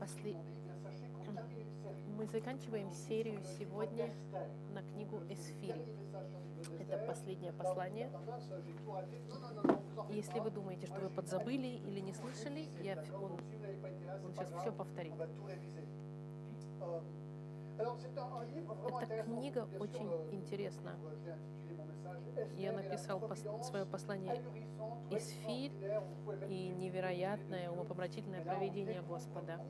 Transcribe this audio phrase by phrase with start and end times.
[0.00, 0.36] После...
[2.16, 4.12] Мы заканчиваем серию сегодня
[4.72, 5.84] на книгу Эсфирь.
[6.80, 8.10] Это последнее послание.
[10.10, 13.32] Если вы думаете, что вы подзабыли или не слышали, я, он,
[14.24, 15.14] он сейчас все повторит.
[19.00, 20.96] Эта книга очень интересна.
[22.56, 24.42] Я написал пос свое послание
[25.10, 25.72] «Исфирь»
[26.48, 29.60] и невероятное умопомрачительное проведение Господа.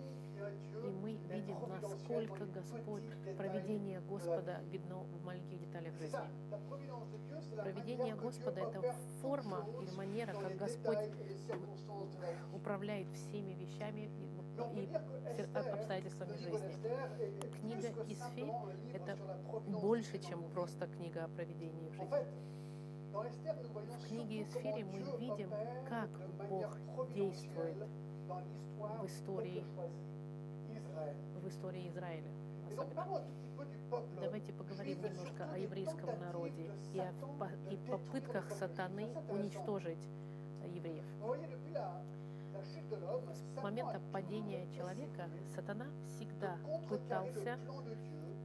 [0.85, 3.03] И мы видим, насколько Господь,
[3.37, 6.19] проведение Господа видно в маленьких деталях жизни.
[7.57, 11.11] Проведение Господа— это форма или манера, как Господь
[12.55, 14.11] управляет всеми вещами
[14.75, 14.89] и
[15.55, 16.75] обстоятельствами жизни.
[17.61, 18.53] Книга Исфирь—
[18.95, 19.17] это
[19.81, 22.49] больше, чем просто книга о проведении в жизни.
[23.13, 25.51] В книге Исфири мы видим,
[25.89, 26.11] как
[26.49, 26.77] Бог
[27.15, 27.77] действует
[28.29, 29.65] в истории,
[31.43, 32.31] в истории Израиля.
[32.67, 33.23] Особенно.
[34.21, 37.13] Давайте поговорим немножко о еврейском народе и о
[37.71, 40.07] и попытках сатаны уничтожить
[40.67, 41.05] евреев.
[42.59, 46.57] С момента падения человека сатана всегда
[46.89, 47.59] пытался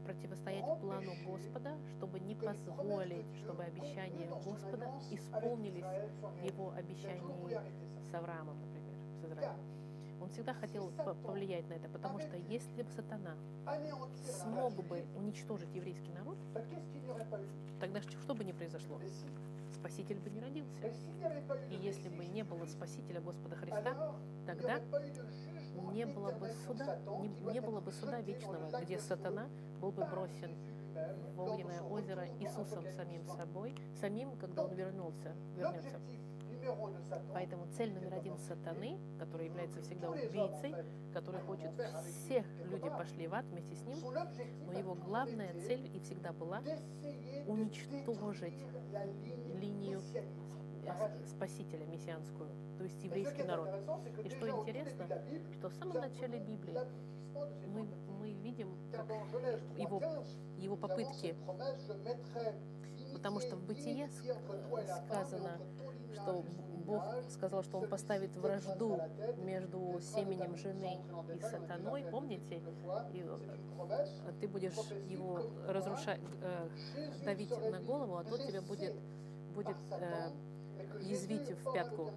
[0.06, 5.86] противостоять плану Господа, чтобы не позволить, чтобы обещания Господа исполнились
[6.44, 7.58] его обещании
[8.10, 9.56] с Авраамом, например, с Израилем.
[10.22, 10.92] Он всегда хотел
[11.24, 13.36] повлиять на это, потому что если бы сатана
[14.24, 16.38] смог бы уничтожить еврейский народ,
[17.80, 19.00] тогда что бы ни произошло?
[19.84, 20.88] Спаситель бы не родился.
[21.70, 24.80] И если бы не было Спасителя Господа Христа, тогда
[25.92, 29.50] не было бы суда, не, не было бы суда вечного, где сатана
[29.82, 30.56] был бы бросен
[31.36, 36.00] в огненное озеро Иисусом самим собой, самим, когда он вернулся, вернется.
[37.34, 40.76] Поэтому цель номер один сатаны, который является всегда убийцей,
[41.14, 41.72] который хочет
[42.06, 43.98] всех люди пошли в ад вместе с ним,
[44.66, 46.62] но его главная цель и всегда была
[47.48, 48.66] уничтожить
[49.60, 50.02] линию
[51.28, 53.70] спасителя мессианскую, то есть еврейский народ.
[54.24, 55.08] И что интересно,
[55.54, 56.78] что в самом начале Библии
[57.68, 57.88] мы,
[58.20, 58.76] мы видим
[59.78, 60.02] его,
[60.58, 61.36] его попытки,
[63.14, 65.60] потому что в Бытие сказано,
[66.14, 66.44] что
[66.86, 69.00] Бог сказал, что Он поставит вражду
[69.38, 71.00] между семенем жены
[71.36, 72.62] и сатаной, помните?
[73.14, 74.76] И э, ты будешь
[75.10, 76.70] его разрушать, э,
[77.24, 78.96] давить на голову, а тот тебя будет,
[79.56, 80.30] будет э,
[81.02, 82.12] язвить в пятку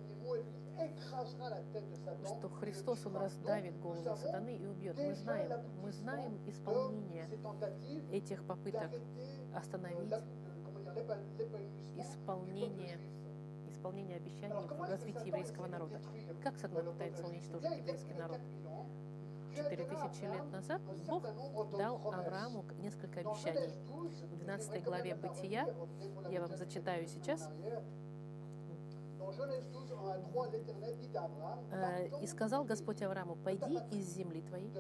[2.26, 4.96] что Христос, Он раздавит голову сатаны и убьет.
[4.98, 7.28] Мы знаем, мы знаем исполнение
[8.12, 8.90] этих попыток
[9.54, 10.12] остановить
[11.96, 12.98] исполнение,
[13.86, 16.00] исполнение обещаний в развитии еврейского народа.
[16.42, 18.40] Как сатана пытается уничтожить еврейский народ?
[19.54, 21.22] Четыре тысячи лет назад Бог
[21.78, 23.72] дал Аврааму несколько обещаний.
[23.88, 25.68] В 12 главе Бытия,
[26.30, 27.48] я вам зачитаю сейчас,
[31.72, 34.70] Э, «И сказал Господь Аврааму, пойди из земли твоей,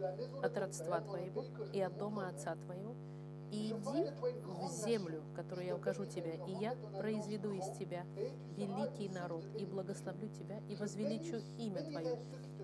[0.40, 2.94] от родства твоего и от дома отца твоего,
[3.56, 4.10] и иди
[4.44, 8.04] в землю, которую я укажу тебя, и я произведу из тебя
[8.56, 12.18] великий народ, и благословлю тебя, и возвеличу имя твое,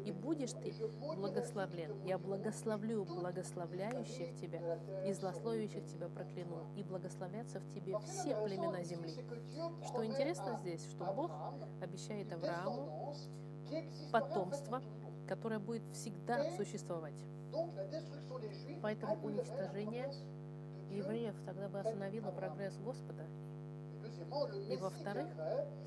[0.04, 0.74] и будешь ты
[1.16, 2.04] благословлен.
[2.04, 4.60] Я благословлю благословляющих тебя,
[5.06, 9.24] и злословящих тебя прокляну, и благословятся в тебе все племена земли.
[9.86, 11.30] Что интересно здесь, что Бог
[11.80, 13.14] обещает Аврааму
[14.12, 14.82] потомство,
[15.26, 17.24] которое будет всегда существовать.
[18.82, 20.10] Поэтому уничтожение
[20.92, 23.26] евреев тогда бы остановило прогресс Господа.
[24.68, 25.28] И во-вторых,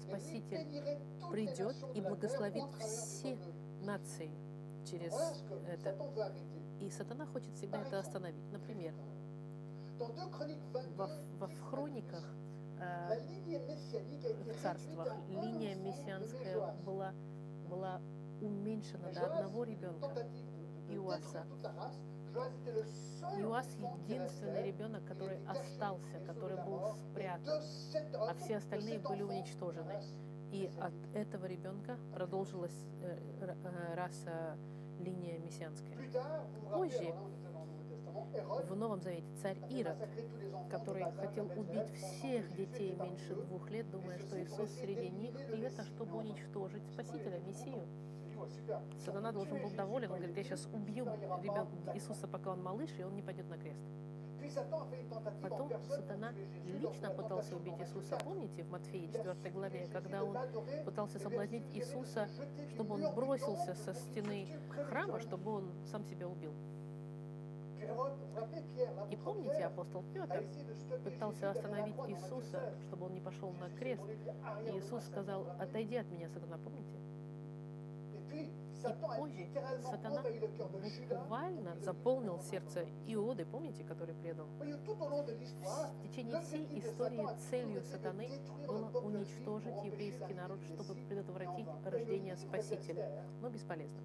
[0.01, 0.99] Спаситель
[1.31, 3.37] придет и благословит все
[3.81, 4.31] нации
[4.85, 5.13] через
[5.67, 5.95] это.
[6.79, 8.51] И сатана хочет всегда это остановить.
[8.51, 8.93] Например,
[10.97, 11.07] во,
[11.47, 12.23] в хрониках
[12.79, 13.11] э, в
[15.29, 17.13] линия мессианская была,
[17.69, 18.01] была
[18.41, 20.27] уменьшена до одного ребенка,
[20.89, 21.45] Иоаса.
[23.39, 23.67] Иоас
[24.07, 27.61] единственный ребенок, который остался, который был спрятан,
[28.13, 30.01] а все остальные были уничтожены.
[30.51, 34.57] И от этого ребенка продолжилась э, э, раса
[34.99, 35.97] линия мессианская.
[36.71, 37.13] Позже,
[38.69, 39.97] в Новом Завете, царь Ирод,
[40.69, 45.83] который хотел убить всех детей меньше двух лет, думая, что Иисус среди них, и это
[45.83, 47.85] чтобы уничтожить Спасителя, Мессию.
[49.03, 51.05] Сатана должен был доволен, он говорит, я сейчас убью
[51.41, 53.81] ребенка Иисуса, пока он малыш, и он не пойдет на крест.
[55.41, 56.31] Потом сатана
[56.65, 58.17] лично пытался убить Иисуса.
[58.23, 60.37] Помните в Матфея 4 главе, когда он
[60.85, 62.27] пытался соблазнить Иисуса,
[62.73, 66.53] чтобы он бросился со стены храма, чтобы он сам себя убил.
[69.09, 70.43] И помните, апостол Петр
[71.03, 74.03] пытался остановить Иисуса, чтобы он не пошел на крест.
[74.65, 77.04] И Иисус сказал, отойди от меня, сатана, помните?
[78.83, 79.47] И позже
[79.81, 80.23] сатана
[81.09, 84.47] буквально заполнил сердце Иоды, помните, который предал?
[84.47, 88.29] В течение всей истории целью сатаны
[88.67, 93.23] было уничтожить еврейский народ, чтобы предотвратить рождение Спасителя.
[93.41, 93.99] Но бесполезно.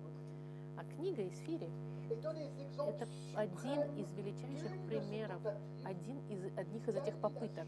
[0.77, 1.71] А книга Исфири–
[2.11, 5.43] это один из величайших примеров,
[5.85, 7.67] один из, одних из этих попыток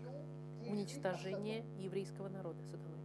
[0.66, 3.02] уничтожения еврейского народа сатаной.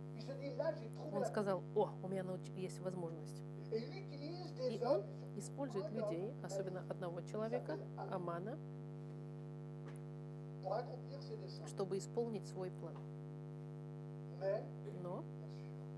[1.14, 3.42] Он сказал, о, у меня есть возможность.
[3.72, 5.04] И он
[5.36, 7.78] использует людей, особенно одного человека,
[8.12, 8.58] Амана,
[11.68, 12.96] чтобы исполнить свой план.
[15.02, 15.24] Но,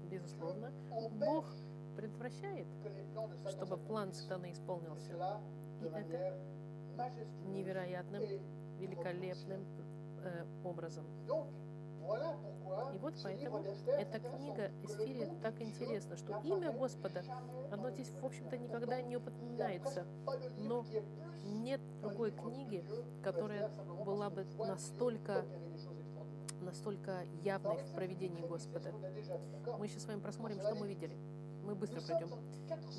[0.09, 0.71] безусловно,
[1.11, 1.45] Бог
[1.95, 2.67] предотвращает,
[3.49, 5.11] чтобы план сатаны исполнился.
[5.81, 6.37] И это
[7.45, 8.21] невероятным,
[8.79, 9.65] великолепным
[10.23, 11.05] э, образом.
[12.93, 17.23] И вот поэтому эта книга Эсфири так интересна, что имя Господа,
[17.71, 20.05] оно здесь, в общем-то, никогда не упоминается.
[20.57, 20.85] Но
[21.43, 22.83] нет другой книги,
[23.23, 23.69] которая
[24.05, 25.45] была бы настолько
[26.61, 28.91] настолько явной в проведении Господа.
[29.77, 31.17] Мы сейчас с вами просмотрим, что мы видели.
[31.63, 32.29] Мы быстро пройдем.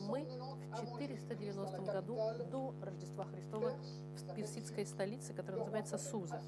[0.09, 2.19] Мы в 490 году
[2.51, 3.73] до Рождества Христова
[4.17, 6.41] в персидской столице, которая называется Суза,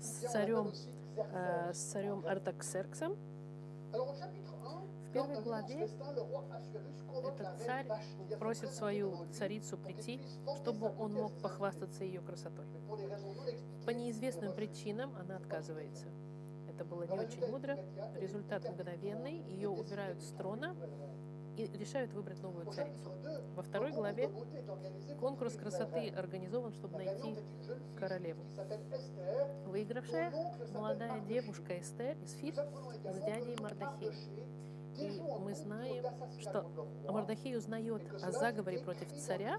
[0.00, 0.72] с царем
[1.16, 3.16] э, с царем Артаксерксом.
[3.92, 5.88] В первой главе
[7.24, 7.86] этот царь
[8.38, 10.22] просит свою царицу прийти,
[10.56, 12.64] чтобы он мог похвастаться ее красотой.
[13.84, 16.06] По неизвестным причинам она отказывается.
[16.68, 17.78] Это было не очень мудро.
[18.16, 19.42] Результат мгновенный.
[19.42, 20.74] Ее убирают с трона
[21.56, 23.12] и решают выбрать новую царицу.
[23.54, 24.30] Во второй главе
[25.20, 27.36] конкурс красоты организован, чтобы найти
[27.96, 28.42] королеву.
[29.66, 30.32] Выигравшая
[30.72, 34.12] молодая девушка Эстер из Фит с дядей Мардахей.
[34.98, 36.04] И мы знаем,
[36.38, 36.70] что
[37.08, 39.58] Мардахей узнает о заговоре против царя,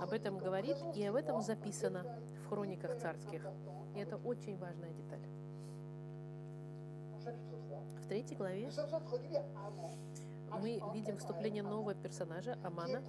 [0.00, 2.04] об этом говорит, и об этом записано
[2.42, 3.46] в хрониках царских.
[3.94, 5.20] И это очень важная деталь.
[8.02, 8.70] В третьей главе
[10.60, 13.02] мы видим вступление нового персонажа, Амана,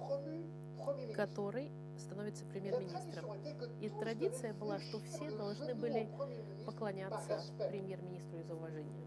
[1.14, 3.26] который становится премьер-министром.
[3.80, 6.08] И традиция была, что все должны были
[6.66, 9.04] поклоняться премьер-министру из уважения.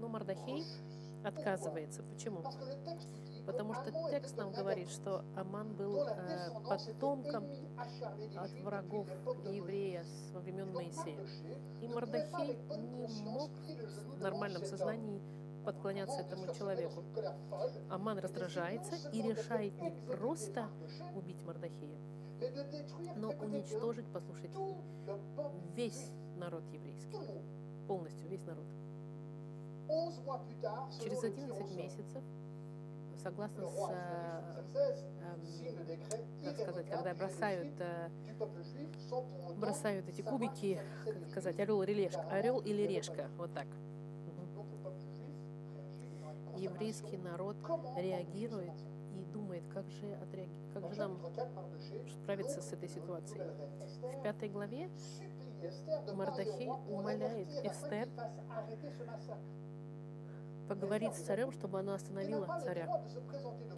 [0.00, 0.64] Но Мардахей
[1.24, 2.02] отказывается.
[2.02, 2.42] Почему?
[3.46, 7.44] Потому что текст нам говорит, что Аман был э, потомком
[8.36, 9.08] от врагов
[9.50, 10.04] еврея
[10.34, 11.26] во времен Моисея.
[11.80, 15.22] И Мардахей не мог в нормальном сознании
[15.68, 17.04] подклоняться этому человеку.
[17.90, 20.66] Аман раздражается и решает не просто
[21.14, 21.98] убить Мардахея,
[23.16, 24.58] но уничтожить, послушайте,
[25.74, 27.18] весь народ еврейский.
[27.86, 28.64] Полностью весь народ.
[31.02, 32.22] Через 11 месяцев,
[33.22, 34.42] согласно с, э,
[36.44, 38.08] как сказать, когда бросают, э,
[39.58, 43.66] бросают эти кубики, как сказать, орел или решка, орел или решка, вот так
[46.58, 47.56] еврейский народ
[47.96, 48.74] реагирует
[49.14, 50.52] и думает, как же, отреаги...
[50.74, 51.18] как же нам
[52.22, 53.42] справиться с этой ситуацией.
[54.18, 54.90] В пятой главе
[56.14, 58.08] Мардахей умоляет Эстер
[60.68, 63.02] поговорить с царем, чтобы она остановила царя.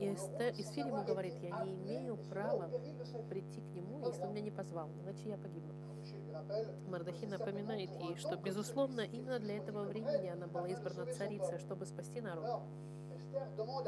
[0.00, 2.68] И Эстер, Исфир ему говорит, я не имею права
[3.28, 5.72] прийти к нему, если он меня не позвал, иначе я погибну.
[6.88, 12.20] Мардахи напоминает ей, что, безусловно, именно для этого времени она была избрана царицей, чтобы спасти
[12.20, 12.62] народ.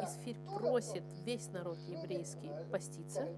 [0.03, 3.29] Исфирь просит весь народ еврейский поститься,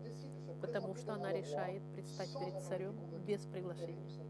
[0.60, 2.94] потому что она решает предстать перед царем
[3.26, 4.24] без приглашения,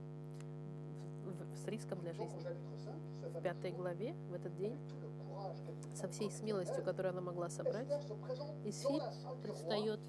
[1.54, 2.46] с риском для жизни.
[3.22, 4.78] В пятой главе, в этот день,
[5.94, 7.88] со всей смелостью, которую она могла собрать,
[8.64, 9.02] Исфирь
[9.42, 10.00] предстает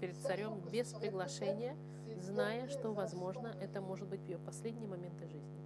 [0.00, 1.76] перед царем без приглашения,
[2.20, 5.58] зная, что, возможно, это может быть ее последние моменты жизни.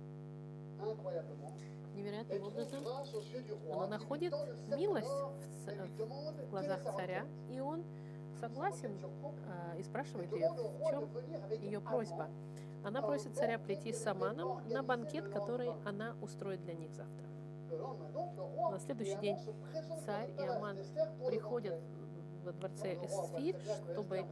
[1.95, 2.85] Невероятным образом
[3.73, 4.35] она находит
[4.69, 5.09] милость
[5.67, 7.85] в, в глазах царя, и он
[8.41, 11.09] согласен э, и спрашивает ее, в чем
[11.63, 12.29] ее просьба.
[12.83, 17.32] Она просит царя прийти с Аманом на банкет, который она устроит для них завтра.
[18.71, 19.39] На следующий день
[20.05, 20.79] царь и Аман
[21.27, 21.81] приходят
[22.45, 23.57] во дворце Эсфир,
[23.93, 24.27] чтобы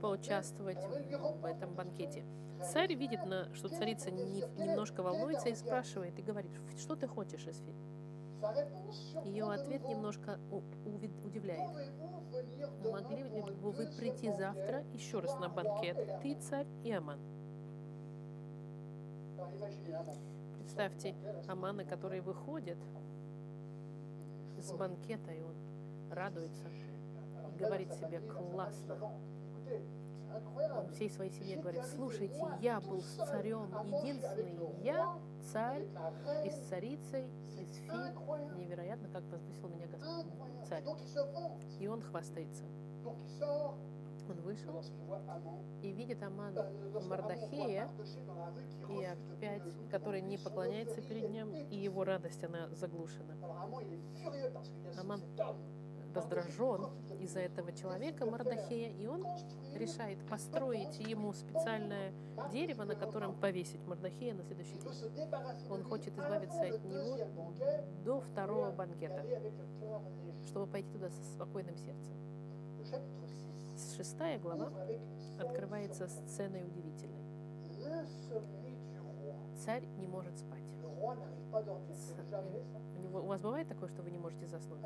[0.00, 2.24] поучаствовать в этом банкете.
[2.72, 3.20] Царь видит,
[3.54, 7.74] что царица не- немножко волнуется и спрашивает, и говорит, что ты хочешь, Эсфир?
[9.24, 10.38] Ее ответ немножко
[11.24, 11.70] удивляет.
[12.90, 17.18] Могли ли бы вы прийти завтра еще раз на банкет, ты, царь и Аман?
[20.64, 21.14] Представьте
[21.46, 22.78] Амана, который выходит
[24.58, 25.54] с банкета, и он
[26.10, 26.68] радуется
[27.52, 29.12] и говорит себе классно.
[30.74, 35.16] Он всей своей семье говорит, слушайте, я был с царем единственный, я
[35.52, 35.86] царь
[36.44, 37.26] и с царицей,
[37.60, 38.56] и с Фи.
[38.56, 40.26] Невероятно, как возвысил меня Господь,
[40.66, 40.82] царь.
[41.78, 42.64] И он хвастается.
[44.28, 44.82] Он вышел
[45.82, 46.54] и видит Аман
[47.08, 47.88] Мардахея,
[48.88, 53.36] и опять, который не поклоняется перед ним, и его радость, она заглушена.
[54.98, 55.20] Аман
[56.14, 56.86] раздражен
[57.20, 59.26] из-за этого человека Мардахея, и он
[59.74, 62.12] решает построить ему специальное
[62.52, 65.28] дерево, на котором повесить Мардахея на следующий день.
[65.70, 67.18] Он хочет избавиться от него
[68.04, 69.24] до второго банкета,
[70.46, 72.14] чтобы пойти туда со спокойным сердцем.
[73.76, 74.70] Шестая глава
[75.40, 77.24] открывается сценой удивительной.
[79.64, 80.62] Царь не может спать.
[80.82, 84.84] У, него, у вас бывает такое, что вы не можете заснуть?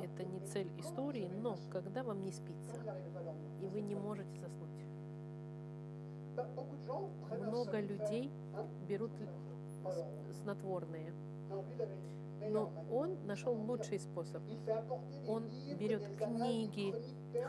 [0.00, 2.76] Это не цель истории, но когда вам не спится,
[3.60, 4.70] и вы не можете заснуть,
[7.30, 8.30] много людей
[8.88, 9.10] берут
[10.42, 11.12] снотворные,
[12.40, 14.42] но он нашел лучший способ.
[15.28, 15.44] Он
[15.78, 16.94] берет книги,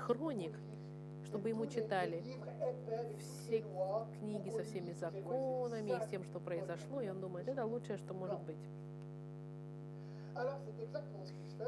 [0.06, 0.58] хроник,
[1.26, 2.24] чтобы ему читали
[3.20, 3.64] все
[4.20, 8.14] книги со всеми законами и с тем, что произошло, и он думает, это лучшее, что
[8.14, 8.58] может быть.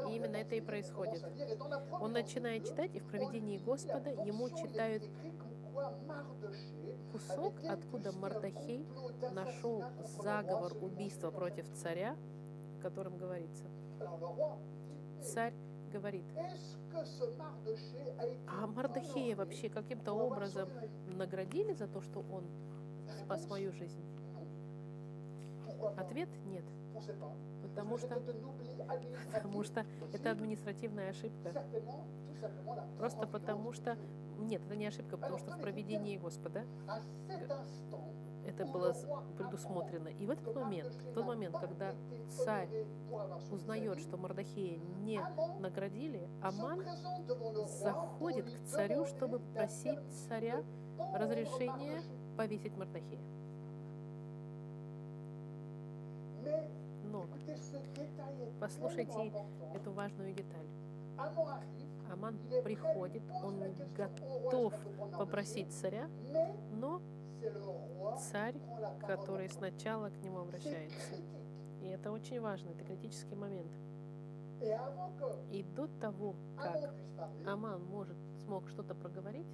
[0.08, 1.24] И именно это и происходит.
[2.00, 5.02] Он начинает читать, и в проведении Господа ему читают
[7.12, 8.86] кусок, откуда Мардахей
[9.32, 9.84] нашел
[10.22, 12.16] заговор убийства против царя,
[12.80, 13.64] котором говорится.
[15.22, 15.54] Царь
[15.92, 16.24] говорит,
[18.48, 20.68] а Мардахея вообще каким-то образом
[21.06, 22.44] наградили за то, что он
[23.18, 24.02] спас мою жизнь?
[25.96, 26.64] Ответ– нет.
[27.62, 28.20] Потому что,
[29.32, 31.64] потому что это административная ошибка.
[32.98, 33.96] Просто потому что...
[34.38, 36.64] Нет, это не ошибка, потому что в проведении Господа
[38.46, 38.94] это было
[39.36, 40.08] предусмотрено.
[40.08, 41.94] И в этот момент, в тот момент, когда
[42.28, 42.68] царь
[43.50, 45.20] узнает, что Мардахея не
[45.58, 46.84] наградили, Аман
[47.66, 50.62] заходит к царю, чтобы просить царя
[51.14, 52.02] разрешения
[52.36, 53.20] повесить Мардахея.
[57.04, 57.26] Но
[58.60, 59.32] послушайте
[59.74, 60.66] эту важную деталь.
[62.12, 63.62] Аман приходит, он
[63.96, 64.74] готов
[65.16, 66.08] попросить царя,
[66.72, 67.00] но
[68.30, 68.54] царь,
[69.06, 71.14] который сначала к нему обращается.
[71.82, 73.72] И это очень важно, это критический момент.
[75.50, 76.94] И до того, как
[77.46, 79.46] Аман может, смог что-то проговорить,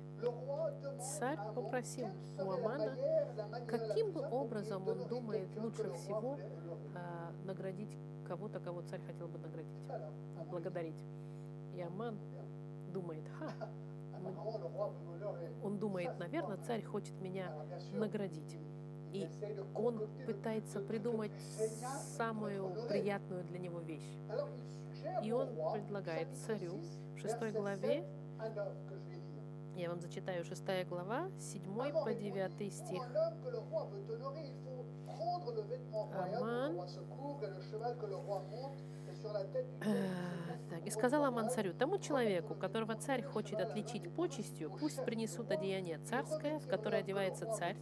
[1.00, 2.96] царь попросил у Амана,
[3.66, 6.38] каким бы образом он думает лучше всего
[6.94, 9.80] а, наградить кого-то, кого царь хотел бы наградить,
[10.50, 11.04] благодарить.
[11.74, 12.18] И Аман
[12.92, 13.68] думает, ха,
[15.62, 17.52] он думает, наверное, царь хочет меня
[17.92, 18.58] наградить.
[19.12, 19.28] И
[19.74, 21.32] он пытается придумать
[22.16, 24.16] самую приятную для него вещь.
[25.22, 26.80] И он предлагает царю
[27.14, 28.04] в шестой главе,
[29.76, 33.02] я вам зачитаю шестая глава, 7 по 9 стих.
[36.14, 36.80] Аман
[39.82, 40.25] Э,
[40.86, 46.60] и сказал Аман царю, тому человеку, которого царь хочет отличить почестью, пусть принесут одеяние царское,
[46.60, 47.76] в которое одевается царь,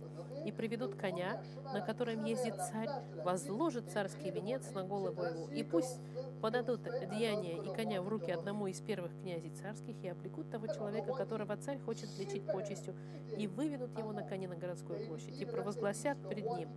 [0.46, 1.42] и приведут коня,
[1.74, 2.88] на котором ездит царь,
[3.22, 6.00] возложат царский венец на голову его, и пусть
[6.40, 11.12] подадут одеяние и коня в руки одному из первых князей царских и облекут того человека,
[11.12, 12.94] которого царь хочет отличить почестью,
[13.36, 16.70] и выведут его на коне на городскую площадь, и провозгласят перед ним,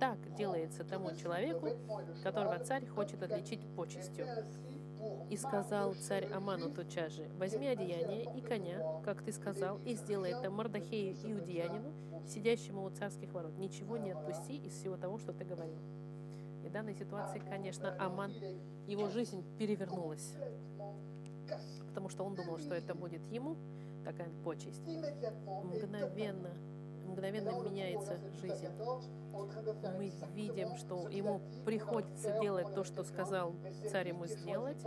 [0.00, 1.68] так делается тому человеку,
[2.22, 4.26] которого царь хочет отличить почестью.
[5.30, 10.30] И сказал царь Аману тотчас же, возьми одеяние и коня, как ты сказал, и сделай
[10.30, 11.92] это Мардахею иудеянину,
[12.26, 13.56] сидящему у царских ворот.
[13.58, 15.80] Ничего не отпусти из всего того, что ты говорил.
[16.64, 18.32] И в данной ситуации, конечно, Аман,
[18.86, 20.34] его жизнь перевернулась,
[21.88, 23.56] потому что он думал, что это будет ему
[24.04, 24.82] такая почесть.
[25.64, 26.50] Мгновенно,
[27.14, 28.68] мгновенно меняется жизнь.
[29.96, 33.54] Мы видим, что ему приходится делать то, что сказал
[33.90, 34.84] царь ему сделать,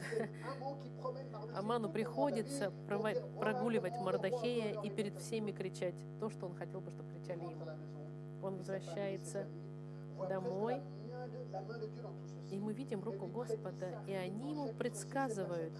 [1.54, 2.72] Аману приходится
[3.38, 7.66] прогуливать Мардахея и перед всеми кричать то, что он хотел бы, чтобы кричали ему.
[8.42, 9.46] Он возвращается
[10.28, 10.80] домой,
[12.50, 15.74] и мы видим руку Господа, и они ему предсказывают,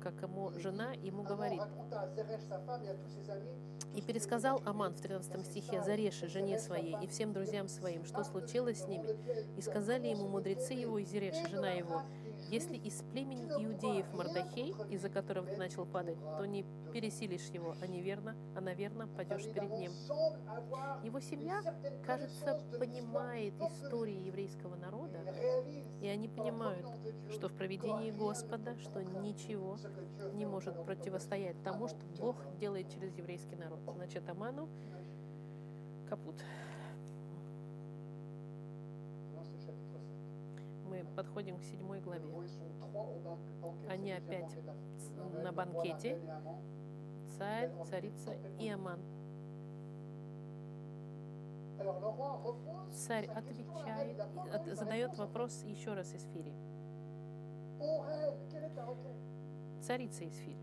[0.00, 1.62] как ему жена ему говорит.
[3.94, 8.82] И пересказал Аман в 13 стихе Зареши, жене своей, и всем друзьям своим, что случилось
[8.82, 9.16] с ними.
[9.58, 12.02] И сказали ему мудрецы его и Зереши, жена его,
[12.52, 17.86] если из племени иудеев Мардахей, из-за которого ты начал падать, то не пересилишь его, а
[17.86, 19.90] неверно, а наверно пойдешь перед ним.
[21.02, 21.62] Его семья,
[22.04, 25.18] кажется, понимает истории еврейского народа,
[26.02, 26.86] и они понимают,
[27.30, 29.78] что в проведении Господа, что ничего
[30.34, 33.80] не может противостоять тому, что Бог делает через еврейский народ.
[33.96, 34.68] Значит, Аману
[36.06, 36.36] капут.
[40.92, 42.28] Мы подходим к седьмой главе.
[43.88, 44.54] Они опять
[45.42, 46.20] на банкете.
[47.38, 49.00] Царь, царица и Аман.
[52.92, 54.20] Царь отвечает,
[54.52, 56.52] от- задает вопрос еще раз Исфире.
[59.80, 60.58] Царица Исфирь,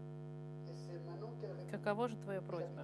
[1.71, 2.83] каково же твоя просьба?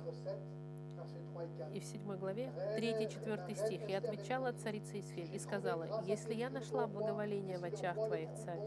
[1.73, 6.87] И в седьмой главе, 3-4 стих, «И отвечала царица Исфирь и сказала, «Если я нашла
[6.87, 8.61] благоволение в очах твоих, царь,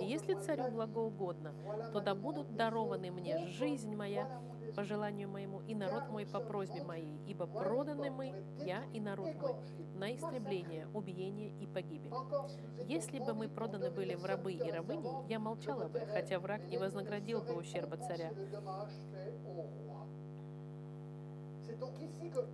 [0.00, 1.54] и если царю благоугодно,
[1.92, 4.28] то да будут дарованы мне жизнь моя
[4.74, 9.34] по желанию моему и народ мой по просьбе моей, ибо проданы мы, я и народ
[9.40, 9.54] мой,
[9.94, 12.12] на истребление, убиение и погибель.
[12.86, 16.78] Если бы мы проданы были в рабы и рабыни, я молчала бы, хотя враг не
[16.78, 18.32] вознаградил бы ущерба царя.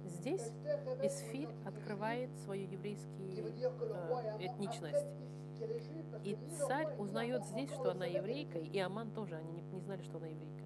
[0.04, 0.52] Здесь
[1.02, 5.06] Исфирь открывает свою еврейскую э, этничность.
[6.24, 6.36] И
[6.66, 10.26] царь узнает здесь, что она еврейка, и Аман тоже, они не, не знали, что она
[10.26, 10.64] еврейка.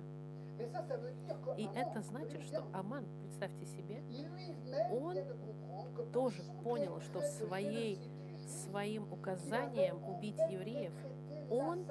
[1.56, 4.02] И это значит, что Аман, представьте себе,
[4.92, 5.16] он
[6.12, 7.98] тоже понял, что своей,
[8.46, 10.92] своим указанием убить евреев
[11.50, 11.84] он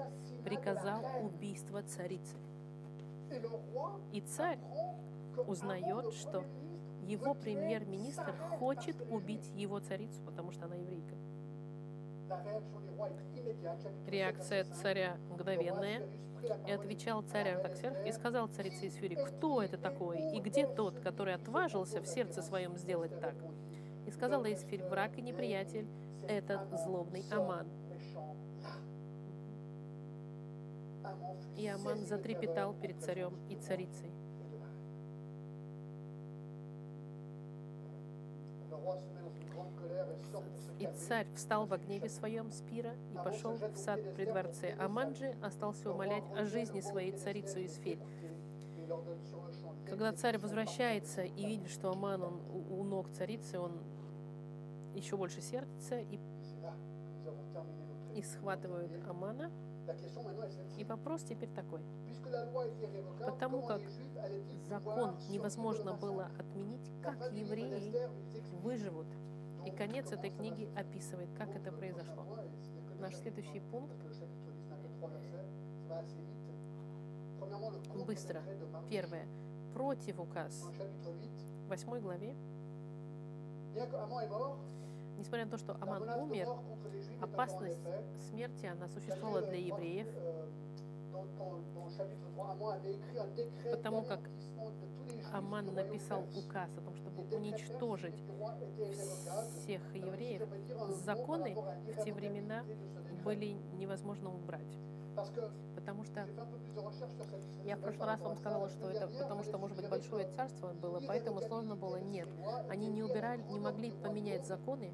[0.44, 2.36] приказал убийство царицы.
[4.12, 4.60] И царь
[5.38, 6.44] узнает, что
[7.06, 11.16] его премьер-министр хочет убить его царицу, потому что она еврейка.
[14.08, 16.02] Реакция царя мгновенная.
[16.68, 21.36] И отвечал царь Артаксерх и сказал царице Исфири, кто это такой и где тот, который
[21.36, 23.36] отважился в сердце своем сделать так?
[24.06, 25.88] И сказала Исфирь, враг и неприятель,
[26.28, 27.68] это злобный Аман.
[31.56, 34.12] И Аман затрепетал перед царем и царицей.
[40.80, 44.76] И царь встал во гневе своем с пира и пошел в сад при дворце.
[44.80, 48.00] Аман же остался умолять о жизни своей царицу Исфирь.
[49.88, 53.72] Когда царь возвращается и видит, что Аман он у, у ног царицы, он
[54.96, 56.20] еще больше сердится и,
[58.16, 59.52] и схватывают Амана.
[60.78, 61.82] И вопрос теперь такой.
[63.26, 63.82] Потому как
[64.68, 68.10] закон невозможно было отменить, как евреи
[68.62, 69.08] выживут.
[69.66, 72.26] И конец этой книги описывает, как это произошло.
[73.00, 73.96] Наш следующий пункт
[78.06, 78.42] быстро.
[78.90, 79.26] Первое.
[79.74, 80.64] Противуказ.
[81.66, 82.36] В восьмой главе.
[85.24, 86.50] Несмотря на то, что Аман умер,
[87.22, 87.80] опасность
[88.30, 90.06] смерти, она существовала для евреев,
[93.72, 94.20] потому как
[95.32, 98.22] Аман написал указ о том, чтобы уничтожить
[99.62, 100.42] всех евреев,
[101.06, 102.66] законы в те времена
[103.24, 104.78] были невозможно убрать.
[105.76, 106.26] Потому что
[107.66, 111.02] я в прошлый раз вам сказала, что это потому что, может быть, большое царство было,
[111.08, 111.98] поэтому сложно было.
[111.98, 112.28] Нет,
[112.70, 114.92] они не убирали, не могли поменять законы,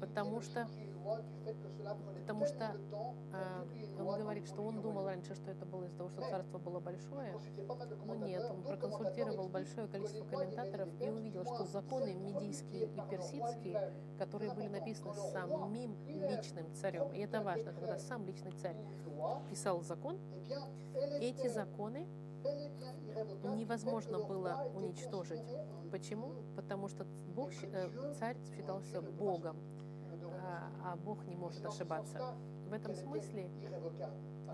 [0.00, 0.68] потому что
[2.20, 2.76] потому что
[3.32, 3.66] а,
[3.98, 7.38] он говорит, что он думал раньше, что это было из-за того, что царство было большое,
[8.04, 14.52] но нет, он проконсультировал большое количество комментаторов и увидел, что законы медийские и персидские, которые
[14.52, 18.76] были написаны самим личным царем, и это важно, когда сам личный царь
[19.50, 20.18] писал закон,
[21.20, 22.06] эти законы
[23.44, 25.42] невозможно было уничтожить.
[25.90, 26.32] Почему?
[26.56, 27.50] Потому что Бог,
[28.18, 29.56] царь считался Богом,
[30.44, 32.34] а Бог не может ошибаться.
[32.68, 33.50] В этом смысле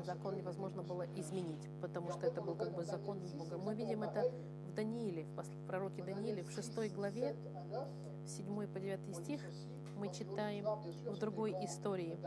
[0.05, 3.59] закон невозможно было изменить, потому что это был как бы закон Бога.
[3.59, 4.31] Мы видим это
[4.67, 7.37] в Данииле, в пророке Данииле, в шестой главе,
[8.27, 9.41] 7 по 9 стих,
[9.97, 10.65] мы читаем
[11.11, 12.19] в другой истории.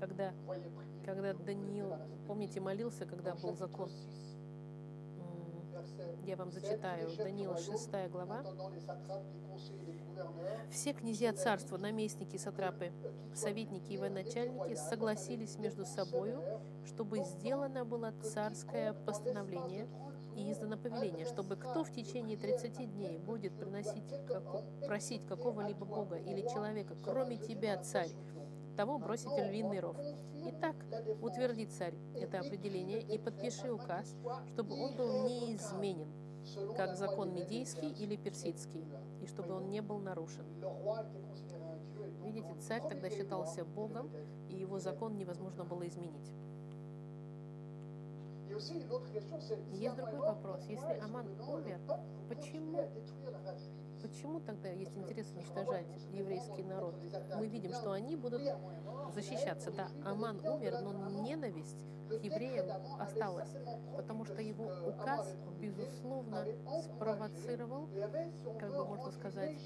[0.00, 0.32] когда,
[1.04, 1.92] когда Даниил,
[2.26, 3.90] помните, молился, когда был закон.
[6.24, 7.08] Я вам зачитаю.
[7.16, 8.44] Даниил 6 глава.
[10.70, 12.92] Все князья царства, наместники, сатрапы,
[13.34, 16.42] советники и военачальники согласились между собою,
[16.84, 19.88] чтобы сделано было царское постановление
[20.36, 24.44] и издано повеление, чтобы кто в течение 30 дней будет приносить, как,
[24.86, 28.10] просить какого-либо бога или человека, кроме тебя, царь,
[28.78, 29.96] того бросить львиный ров.
[30.50, 30.76] Итак,
[31.20, 34.14] утверди царь это определение и подпиши указ,
[34.52, 36.08] чтобы он был неизменен,
[36.76, 38.86] как закон медийский или персидский,
[39.20, 40.44] и чтобы он не был нарушен.
[42.22, 44.12] Видите, царь тогда считался Богом,
[44.48, 46.32] и его закон невозможно было изменить.
[49.72, 50.64] Есть другой вопрос.
[50.68, 51.80] Если Аман умер,
[52.28, 52.88] почему,
[54.02, 56.94] почему тогда есть интерес уничтожать еврейский народ?
[57.36, 58.42] Мы видим, что они будут
[59.14, 59.70] защищаться.
[59.70, 62.66] Да, Аман умер, но ненависть к евреям
[62.98, 63.50] осталась,
[63.96, 66.46] потому что его указ, безусловно,
[66.82, 67.88] спровоцировал,
[68.58, 69.60] как бы можно сказать,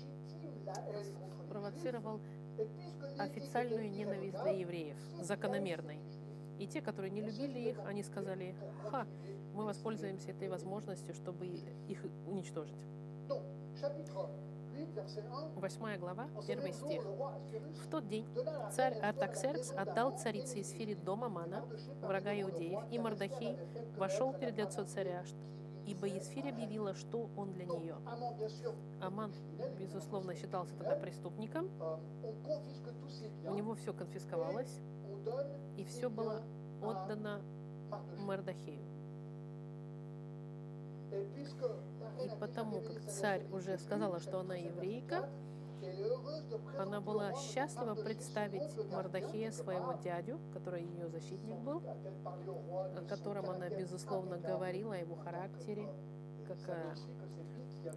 [1.47, 2.21] спровоцировал
[3.19, 6.01] официальную ненависть для евреев, закономерной.
[6.59, 8.55] И те, которые не любили их, они сказали,
[8.91, 9.07] ха,
[9.55, 12.77] мы воспользуемся этой возможностью, чтобы их уничтожить.
[15.57, 17.03] Восьмая глава, первый стих.
[17.05, 18.27] В тот день
[18.71, 21.65] царь Артаксеркс отдал царице Исфире дом Амана,
[22.01, 23.57] врага иудеев, и Мардахей
[23.97, 25.25] вошел перед лицо царя,
[25.87, 27.97] ибо Исфирь объявила, что он для нее.
[29.01, 29.33] Аман,
[29.79, 31.69] безусловно, считался тогда преступником.
[33.45, 34.81] У него все конфисковалось
[35.77, 36.43] и все было
[36.83, 37.41] отдано
[38.19, 38.92] Мардахею.
[41.13, 45.29] И потому как царь уже сказала, что она еврейка,
[46.79, 54.39] она была счастлива представить Мардахея, своего дядю, который ее защитник был, о котором она, безусловно,
[54.39, 55.89] говорила, о его характере.
[56.47, 56.99] Как,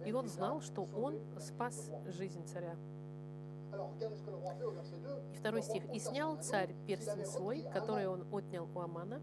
[0.04, 2.74] и он знал, что он спас жизнь царя.
[5.32, 5.84] И второй стих.
[5.92, 9.20] «И снял царь перстень свой, который он отнял у Амана,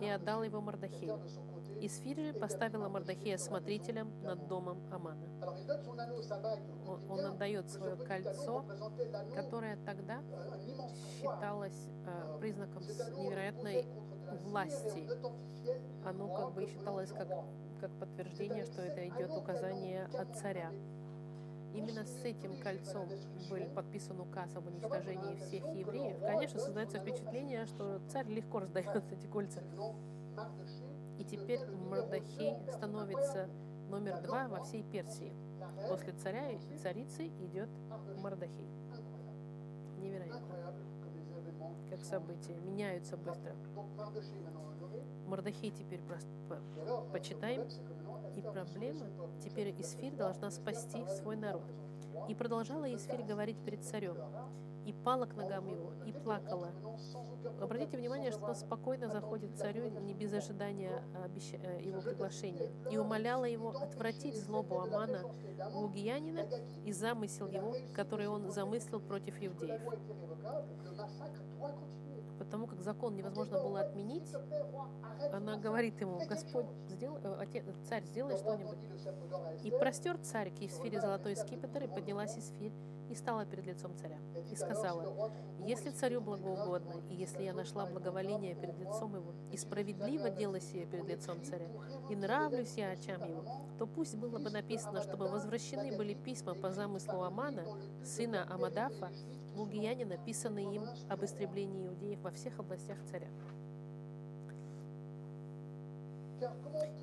[0.00, 1.20] и отдал его Мардахею.
[1.84, 5.28] И Сфиржи поставила Мардахея смотрителем над домом Амана.
[6.88, 8.64] Он, он отдает свое кольцо,
[9.34, 10.22] которое тогда
[11.20, 12.80] считалось э, признаком
[13.18, 13.86] невероятной
[14.44, 15.06] власти.
[16.06, 17.28] Оно как бы считалось как,
[17.82, 20.72] как подтверждение, что это идет указание от царя.
[21.74, 23.10] Именно с этим кольцом
[23.50, 26.18] был подписан указ об уничтожении всех евреев.
[26.20, 29.62] Конечно, создается впечатление, что царь легко раздает эти кольца.
[31.18, 33.48] И теперь Мордахей становится
[33.88, 35.32] номер два во всей Персии.
[35.88, 37.68] После царя и царицы идет
[38.18, 38.68] Мордахей.
[39.98, 40.74] Невероятно.
[41.90, 43.54] Как события меняются быстро.
[45.26, 46.28] Мордахей теперь просто
[47.12, 47.66] почитаем.
[48.36, 49.06] И проблема,
[49.40, 51.62] теперь Исфирь должна спасти свой народ.
[52.28, 54.16] И продолжала Исфирь говорить перед царем,
[54.84, 56.70] и пала к ногам его, и плакала.
[57.60, 61.54] Обратите внимание, что она спокойно заходит к царю, не без ожидания обещ...
[61.54, 65.22] Э, его приглашения, и умоляла его отвратить злобу Амана,
[65.72, 66.46] лугиянина,
[66.84, 69.80] и замысел его, который он замыслил против иудеев
[72.38, 74.32] потому как закон невозможно было отменить,
[75.32, 78.78] она говорит ему, Господь, сделай, э, отец, царь, сделай что-нибудь.
[79.62, 82.72] И простер царь к Исфире золотой скипетр, и поднялась Исфирь,
[83.14, 84.18] и стала перед лицом царя.
[84.50, 85.30] И сказала,
[85.64, 90.84] если царю благоугодно, и если я нашла благоволение перед лицом его, и справедливо дело сие
[90.84, 91.68] перед лицом царя,
[92.10, 93.44] и нравлюсь я очам его,
[93.78, 97.64] то пусть было бы написано, чтобы возвращены были письма по замыслу Амана,
[98.02, 99.12] сына Амадафа,
[99.54, 103.28] Лугияне, написанные им об истреблении иудеев во всех областях царя.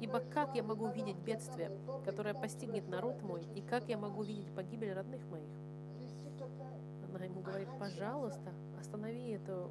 [0.01, 1.71] Ибо как я могу видеть бедствие,
[2.03, 5.70] которое постигнет народ мой, и как я могу видеть погибель родных моих?
[7.13, 9.69] Она ему говорит, пожалуйста, останови это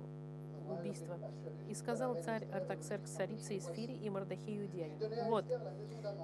[0.70, 1.18] убийство.
[1.68, 4.96] И сказал царь Артаксеркс царице Исфире и Мордахею Диане,
[5.28, 5.44] вот,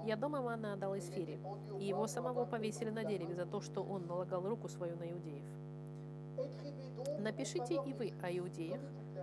[0.05, 1.39] я дом Амана отдал Исфире,
[1.81, 5.45] и его самого повесили на дереве за то, что он налагал руку свою на иудеев.
[7.19, 8.81] Напишите и вы о иудеях,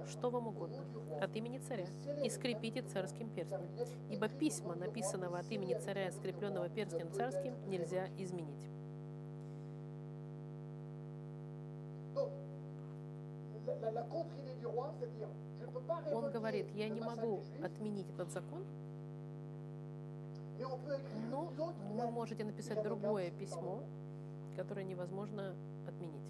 [0.08, 0.84] что вам угодно,
[1.22, 1.86] от имени царя,
[2.24, 3.70] и скрепите царским перстнем,
[4.10, 8.68] ибо письма, написанного от имени царя, скрепленного перстнем царским, нельзя изменить.
[16.14, 18.64] Он говорит, я не могу отменить этот закон,
[21.30, 21.52] но
[21.92, 23.84] вы можете написать другое письмо,
[24.56, 25.56] которое невозможно
[25.88, 26.22] отменить.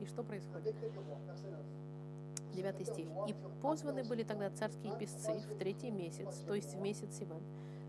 [0.00, 0.74] И что происходит?
[2.52, 3.06] Девятый стих.
[3.26, 7.40] «И позваны были тогда царские песцы в третий месяц, то есть в месяц Сиван,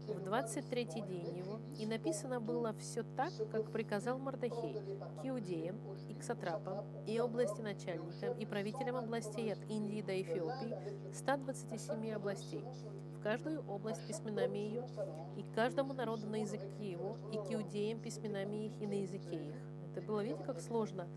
[0.08, 4.82] в двадцать третий день его, и написано было все так, как приказал Мордахей,
[5.22, 10.76] к иудеям и к сатрапам, и области начальникам, и правителям областей от Индии до Эфиопии,
[11.14, 12.66] 127 областей,
[13.18, 14.88] в каждую область письменами ее,
[15.38, 19.36] и к каждому народу на языке его, и к иудеям письменами их и на языке
[19.36, 19.56] их.
[19.92, 21.08] Это было, видите, как сложно?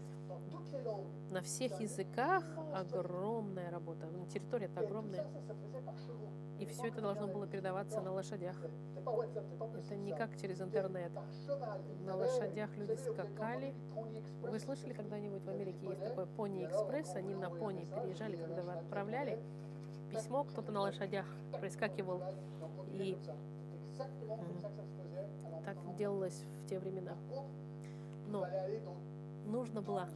[1.31, 4.09] На всех языках огромная работа.
[4.33, 5.27] Территория-то огромная.
[6.63, 8.57] И все это должно было передаваться на лошадях.
[9.77, 11.11] Это не как через интернет.
[12.07, 13.75] На лошадях люди скакали.
[14.43, 17.17] Вы слышали когда-нибудь в Америке есть такой Пони Экспресс?
[17.17, 19.41] Они на пони переезжали, когда вы отправляли
[20.09, 21.27] письмо, кто-то на лошадях
[21.61, 22.23] прискакивал.
[22.93, 23.19] И
[25.65, 27.17] так делалось в те времена.
[28.29, 28.47] Но
[29.47, 30.09] нужно было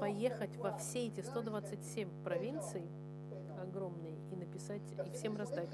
[0.00, 2.88] поехать во все эти 127 провинций
[3.60, 4.16] огромные
[4.54, 5.68] написать, и всем раздать.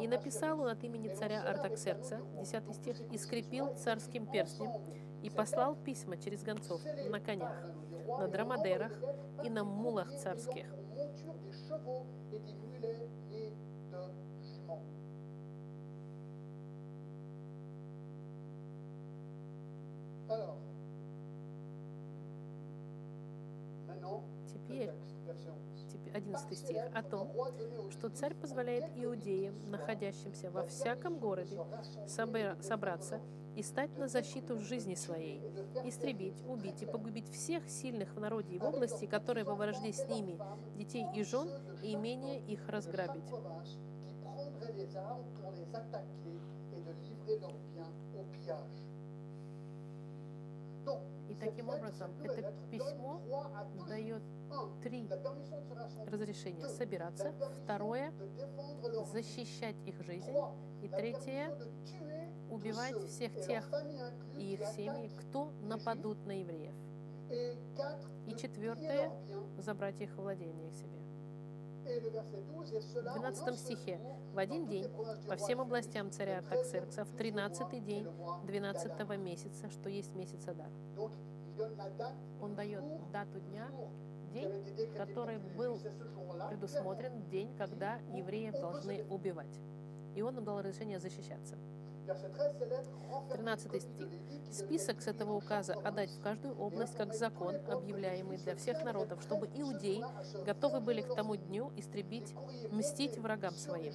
[0.00, 4.72] И написал он от имени царя Артаксеркса, 10 стих, и скрепил царским перстнем,
[5.22, 7.54] и послал письма через гонцов на конях,
[8.18, 8.92] на драмадерах
[9.44, 10.66] и на мулах царских.
[24.46, 24.92] Теперь,
[26.14, 26.48] 11.
[26.48, 27.32] теперь 11 стих, о том,
[27.90, 31.58] что царь позволяет иудеям, находящимся во всяком городе,
[32.06, 33.20] собра- собраться
[33.56, 35.42] и стать на защиту жизни своей,
[35.84, 40.06] истребить, убить и погубить всех сильных в народе и в области, которые во вражде с
[40.08, 40.38] ними,
[40.76, 41.48] детей и жен,
[41.82, 43.24] и имения их разграбить.
[51.28, 53.20] И таким образом, это письмо
[53.88, 54.22] дает
[54.82, 55.08] три
[56.06, 57.32] разрешения собираться,
[57.62, 58.12] второе
[59.12, 60.32] защищать их жизнь,
[60.82, 61.56] и третье
[62.50, 63.70] убивать всех тех
[64.36, 66.74] и их семьи, кто нападут на евреев.
[68.26, 69.12] И четвертое,
[69.58, 71.00] забрать их владение к себе.
[71.86, 73.98] Et le verset 12, et cela В en 12 un seul стихе.
[74.32, 74.86] В один день
[75.26, 78.40] по всем областям царя le 13e Артаксеркса в du 13 mois, день et le mois
[78.44, 79.16] 12 d'Adar.
[79.16, 80.70] месяца, что есть месяц Адар.
[82.40, 83.70] Он дает дату дня,
[84.32, 84.52] день,
[84.96, 85.80] который был
[86.48, 89.60] предусмотрен день, когда евреев должны убивать.
[90.14, 91.56] И он им дал разрешение защищаться.
[92.06, 94.08] Verset 13, c'est l'être renfermé 13 comme стих.
[94.50, 99.46] Список с этого указа отдать в каждую область как закон, объявляемый для всех народов, чтобы
[99.54, 100.04] иудеи
[100.44, 102.34] готовы были к тому дню истребить,
[102.72, 103.92] мстить врагам своим.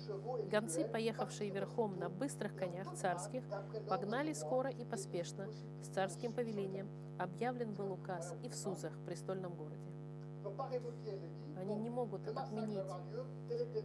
[0.49, 3.43] Гонцы, поехавшие верхом на быстрых конях царских,
[3.89, 5.49] погнали скоро и поспешно,
[5.81, 9.94] с царским повелением, объявлен был указ и в Сузах, престольном городе.
[11.58, 12.79] Они не могут отменить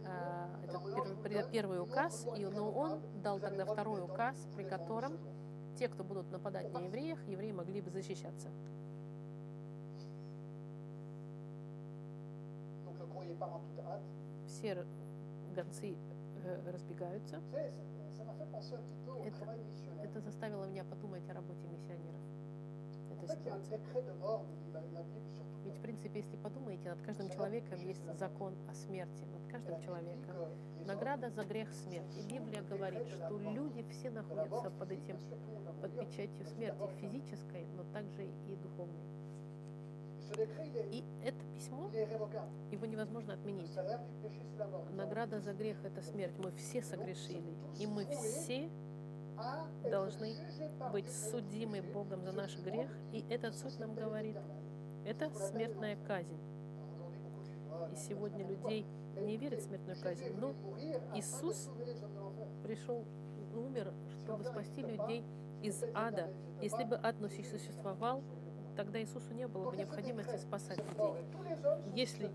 [0.05, 5.17] а, этот первый указ, и, но он дал тогда второй указ, при котором
[5.77, 8.49] те, кто будут нападать на евреев, евреи могли бы защищаться.
[14.45, 14.85] Все
[15.55, 15.97] гонцы
[16.43, 17.41] э, разбегаются.
[19.25, 19.57] Это-.
[20.03, 22.21] Это заставило меня подумать о работе миссионеров.
[23.21, 23.79] Un ситуация.
[25.71, 30.35] Ведь, в принципе, если подумаете, над каждым человеком есть закон о смерти, над каждым человеком.
[30.85, 32.13] Награда за грех смерть.
[32.17, 35.17] И Библия говорит, что люди все находятся под этим,
[35.81, 38.99] под печатью смерти физической, но также и духовной.
[40.91, 41.89] И это письмо,
[42.69, 43.71] его невозможно отменить.
[44.91, 46.33] Награда за грех– это смерть.
[46.37, 47.55] Мы все согрешили.
[47.79, 48.69] И мы все
[49.89, 50.33] должны
[50.91, 52.89] быть судимы Богом за наш грех.
[53.13, 54.35] И этот суд нам говорит.
[55.05, 56.37] Это смертная казнь.
[57.91, 58.85] И сегодня людей
[59.19, 60.33] не верят в смертную казнь.
[60.37, 60.53] Но
[61.15, 61.69] Иисус
[62.63, 63.05] пришел,
[63.55, 65.23] умер, чтобы спасти людей
[65.61, 66.31] из ада.
[66.61, 67.15] Если бы ад
[67.49, 68.23] существовал,
[68.75, 71.13] тогда Иисусу не было бы необходимости спасать людей.
[71.95, 72.31] Если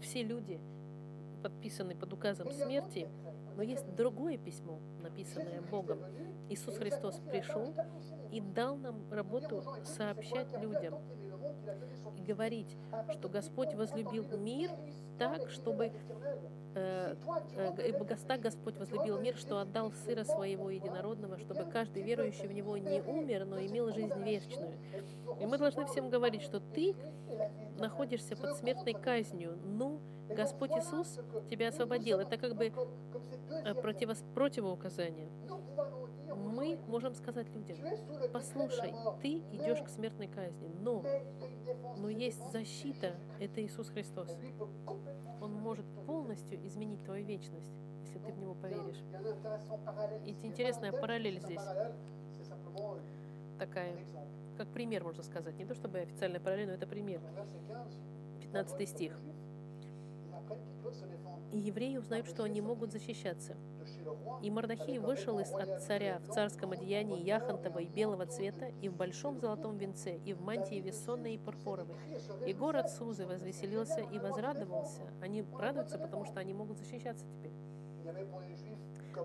[0.00, 0.60] все люди
[1.42, 3.08] подписаны под указом смерти,
[3.56, 5.98] но есть другое письмо, написанное Богом.
[6.48, 7.74] Иисус Христос пришел
[8.30, 10.94] и дал нам работу сообщать людям
[12.16, 12.76] и говорить,
[13.12, 14.70] что Господь возлюбил мир
[15.18, 15.92] так, чтобы
[16.74, 17.14] э,
[17.56, 22.76] э, так Господь возлюбил мир, что отдал Сына Своего Единородного, чтобы каждый верующий в Него
[22.76, 24.74] не умер, но имел жизнь вечную.
[25.40, 26.94] И мы должны всем говорить, что ты
[27.78, 31.18] находишься под смертной казнью, но Господь Иисус
[31.50, 32.20] тебя освободил.
[32.20, 32.72] Это как бы
[33.50, 33.74] э,
[34.34, 35.28] противоуказание.
[36.50, 37.76] Мы можем сказать людям,
[38.32, 41.04] послушай, ты идешь к смертной казни, но,
[41.96, 44.36] но есть защита, это Иисус Христос.
[45.40, 47.70] Он может полностью изменить твою вечность,
[48.02, 49.02] если ты в Него поверишь.
[50.26, 51.62] И интересная параллель здесь.
[53.58, 53.94] Такая,
[54.56, 55.56] как пример, можно сказать.
[55.56, 57.20] Не то чтобы официальная параллель, но это пример.
[57.36, 57.98] Verset 15,
[58.40, 59.12] 15 стих.
[61.52, 63.56] И евреи узнают, что они могут защищаться.
[64.42, 68.94] И Мордахей вышел из от царя в царском одеянии яхонтового и белого цвета, и в
[68.94, 71.96] большом золотом венце, и в мантии вессонной и пурпуровой.
[72.46, 75.02] И город Сузы возвеселился и возрадовался.
[75.20, 77.52] Они радуются, потому что они могут защищаться теперь.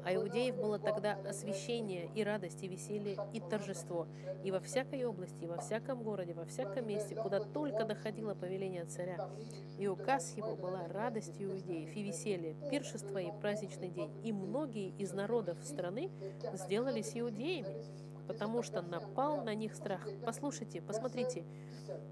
[0.03, 4.07] А иудеев было тогда освящение и радость, и веселье, и торжество.
[4.43, 8.85] И во всякой области, и во всяком городе, во всяком месте, куда только доходило повеление
[8.85, 9.29] царя,
[9.77, 14.11] и указ его была радостью иудеев и веселье, пиршество и праздничный день.
[14.23, 16.09] И многие из народов страны
[16.53, 17.83] сделались иудеями,
[18.27, 20.07] потому что напал на них страх.
[20.25, 21.43] Послушайте, посмотрите,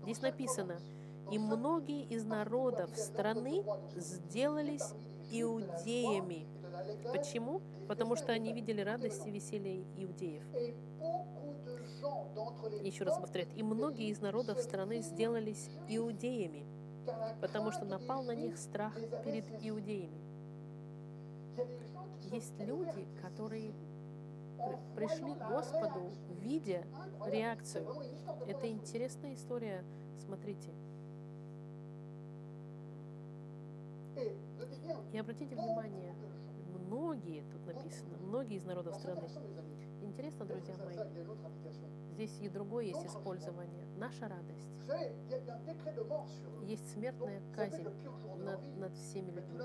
[0.04, 0.80] здесь написано,
[1.32, 3.64] и многие из народов страны
[3.96, 4.94] сделались
[5.32, 6.46] иудеями.
[7.12, 7.62] Почему?
[7.88, 10.44] Потому что они видели радость и веселье иудеев.
[12.84, 16.66] Еще раз повторяю, и многие из народов страны сделались иудеями,
[17.42, 20.22] потому что напал на них страх перед иудеями.
[22.32, 23.74] Есть люди, которые
[24.96, 26.84] пришли к Господу, видя
[27.26, 27.88] реакцию.
[28.48, 29.84] Это интересная история.
[30.26, 30.72] Смотрите.
[35.12, 36.16] И обратите внимание.
[36.94, 39.28] Многие, тут написано, многие из народов страны.
[40.02, 40.98] Интересно, друзья мои,
[42.12, 43.88] здесь и другое есть использование.
[43.98, 44.70] Наша радость.
[46.64, 47.88] Есть смертная казнь
[48.38, 49.60] над, над всеми людьми.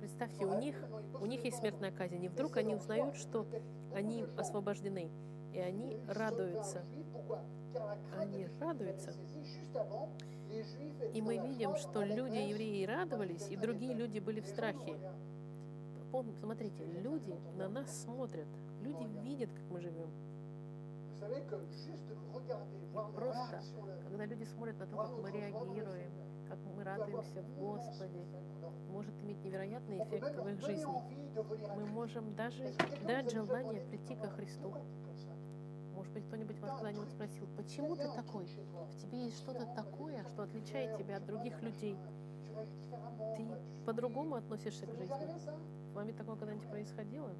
[0.00, 0.76] Представьте, у них,
[1.20, 3.46] у них есть смертная казнь, и вдруг они узнают, что
[3.94, 5.10] они освобождены,
[5.52, 6.84] и они радуются.
[8.16, 9.12] Они радуются.
[11.14, 14.96] И мы видим, что люди, евреи, радовались, и другие люди были в страхе.
[16.10, 18.48] Смотрите, люди на нас смотрят,
[18.80, 20.10] люди видят, как мы живем.
[23.14, 23.60] Просто,
[24.04, 26.10] когда люди смотрят на то, как мы реагируем,
[26.48, 28.24] как мы радуемся в Господе,
[28.90, 31.02] может иметь невероятный эффект в их жизни.
[31.76, 32.72] Мы можем даже
[33.06, 34.72] дать желание прийти ко Христу.
[35.94, 38.46] Может быть, кто-нибудь вас когда-нибудь спросил, почему ты такой?
[38.46, 41.98] В тебе есть что-то такое, что отличает тебя от других людей.
[43.36, 43.46] Ты
[43.84, 45.28] по-другому относишься к жизни.
[45.88, 47.30] С вами такое когда-нибудь происходило?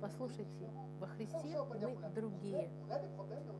[0.00, 2.70] Послушайте, во Христе мы другие.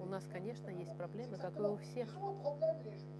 [0.00, 2.08] У нас, конечно, есть проблемы, как и у всех.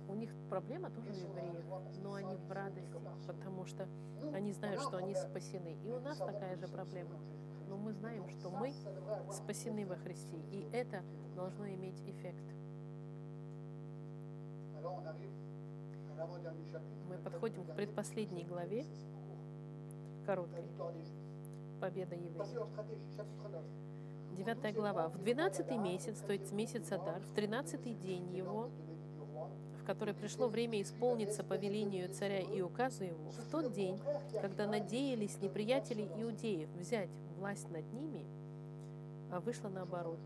[0.09, 1.65] У них проблема тоже у евреев,
[2.03, 3.89] но они в радости, потому что
[4.33, 5.77] они знают, что они спасены.
[5.85, 7.17] И у нас такая же проблема.
[7.69, 8.73] Но мы знаем, что мы
[9.33, 11.03] спасены во Христе, и это
[11.35, 12.45] должно иметь эффект.
[17.09, 18.85] Мы подходим к предпоследней главе,
[20.25, 20.65] короткой,
[21.81, 22.67] победа евреев.
[24.37, 25.09] Девятая глава.
[25.09, 28.71] В двенадцатый месяц, то есть месяц Адар, в тринадцатый день его,
[29.81, 34.01] в который пришло время исполниться по велению царя и указу его, в тот день,
[34.41, 38.25] когда надеялись неприятели иудеев взять власть над ними,
[39.31, 40.19] а вышло наоборот,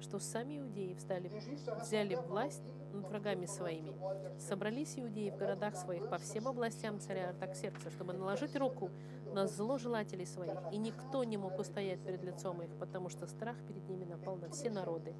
[0.00, 1.32] что сами иудеи встали,
[1.80, 2.62] взяли власть
[2.96, 3.94] над врагами своими.
[4.38, 8.90] Собрались иудеи в городах своих по всем областям царя Артаксеркса, чтобы наложить руку
[9.32, 13.88] на зложелателей своих, и никто не мог устоять перед лицом их, потому что страх перед
[13.88, 15.14] ними напал на все народы.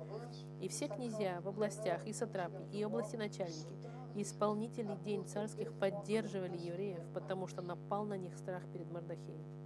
[0.60, 3.76] И все князья в областях, и сатрапы, и области начальники,
[4.14, 9.65] и исполнители день царских поддерживали евреев, потому что напал на них страх перед Мордахеем.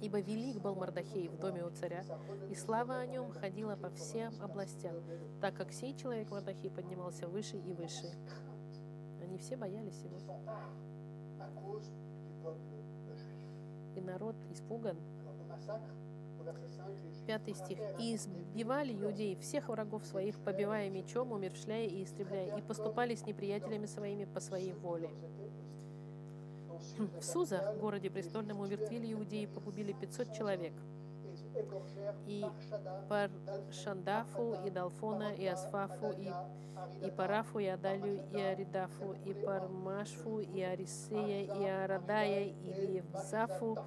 [0.00, 2.04] Ибо велик был Мордахей в доме у царя,
[2.50, 4.96] и слава о нем ходила по всем областям,
[5.40, 8.10] так как сей человек Мордахей поднимался выше и выше.
[9.22, 10.18] Они все боялись его.
[13.94, 14.96] И народ испуган.
[17.26, 17.78] Пятый стих.
[18.00, 23.86] «И избивали иудеи всех врагов своих, побивая мечом, умершляя и истребляя, и поступали с неприятелями
[23.86, 25.10] своими по своей воле».
[27.20, 30.72] В Сузах, городе престольном, умертвили иудеи, погубили 500 человек.
[32.26, 32.44] И
[33.08, 33.30] Пар
[33.70, 36.32] Шандафу, и Далфона, и Асфафу, и,
[37.06, 43.78] и Парафу, и Адалю, и Аридафу, и Пармашфу, и Арисея, и Арадая, и Левзафу,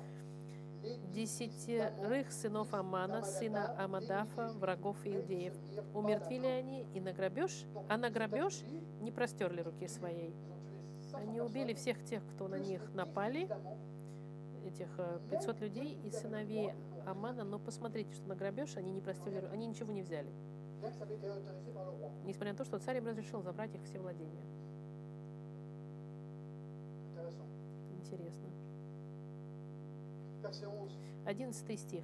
[1.14, 5.54] десятерых сынов Амана, сына Амадафа, врагов иудеев.
[5.94, 8.62] Умертвили они и на грабеж, а на грабеж
[9.02, 10.34] не простерли руки своей.
[11.16, 13.50] Они убили всех тех, кто на них напали,
[14.66, 16.72] этих э, 500 людей из сыновей
[17.06, 20.32] Амана, но посмотрите, что на грабеж они не простили, они ничего не взяли.
[22.26, 24.44] Несмотря на то, что царь им разрешил забрать их все владения.
[27.92, 28.48] Интересно.
[30.46, 31.16] Verset 11.
[31.26, 32.04] 11 стих.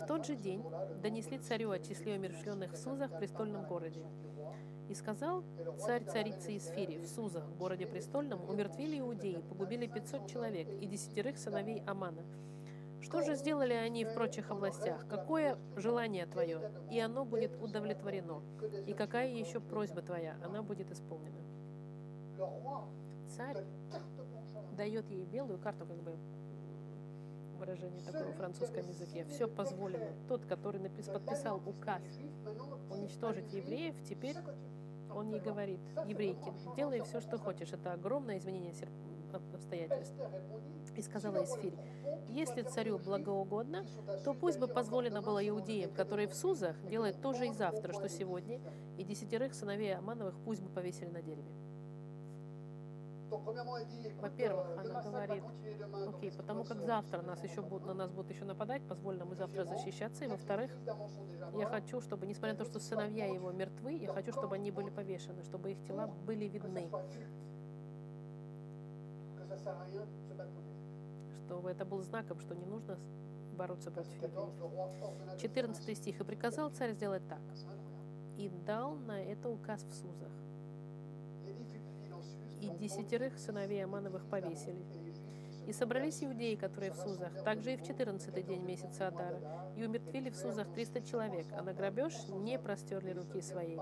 [0.00, 0.62] В тот же день
[1.02, 4.04] донесли царю о числе qui умерщвленных в Сузах, dans престольном городе.
[4.88, 5.42] И сказал
[5.78, 11.82] царь царицы Исфири в Сузах, городе престольном, умертвили иудеи, погубили 500 человек и десятерых сыновей
[11.86, 12.22] Амана.
[13.00, 15.06] Что же сделали они в прочих областях?
[15.08, 16.70] Какое желание твое?
[16.90, 18.42] И оно будет удовлетворено.
[18.86, 20.36] И какая еще просьба твоя?
[20.44, 21.40] Она будет исполнена.
[23.36, 23.64] Царь
[24.76, 26.16] дает ей белую карту, как бы
[27.56, 29.24] выражение такое в французском языке.
[29.24, 30.08] Все позволено.
[30.28, 32.02] Тот, который напис- подписал указ
[32.90, 34.36] уничтожить евреев, теперь
[35.14, 37.72] он ей говорит, еврейки, делай все, что хочешь.
[37.72, 38.74] Это огромное изменение
[39.54, 40.14] обстоятельств.
[40.94, 41.74] И сказала Исфирь,
[42.28, 43.84] если царю благоугодно,
[44.24, 48.08] то пусть бы позволено было иудеям, которые в Сузах, делать то же и завтра, что
[48.08, 48.60] сегодня,
[48.96, 51.50] и десятерых сыновей Амановых пусть бы повесили на дереве.
[54.20, 55.44] Во-первых, она говорит,
[56.06, 59.34] Окей, потому как завтра нас еще будут, на нас будут еще нападать, позволь нам и
[59.34, 60.24] завтра защищаться.
[60.24, 60.70] И во-вторых,
[61.56, 64.90] я хочу, чтобы, несмотря на то, что сыновья его мертвы, я хочу, чтобы они были
[64.90, 66.90] повешены, чтобы их тела были видны,
[71.44, 72.98] чтобы это был знаком, что не нужно
[73.56, 75.40] бороться против евреев.
[75.40, 76.20] 14 стих.
[76.20, 77.40] «И приказал царь сделать так,
[78.36, 80.32] и дал на это указ в Сузах,
[82.66, 84.84] и десятерых сыновей Амановых повесили.
[85.66, 89.40] И собрались иудеи, которые в Сузах, также и в 14 день месяца Адара,
[89.76, 93.80] и умертвили в Сузах 300 человек, а на грабеж не простерли руки своей.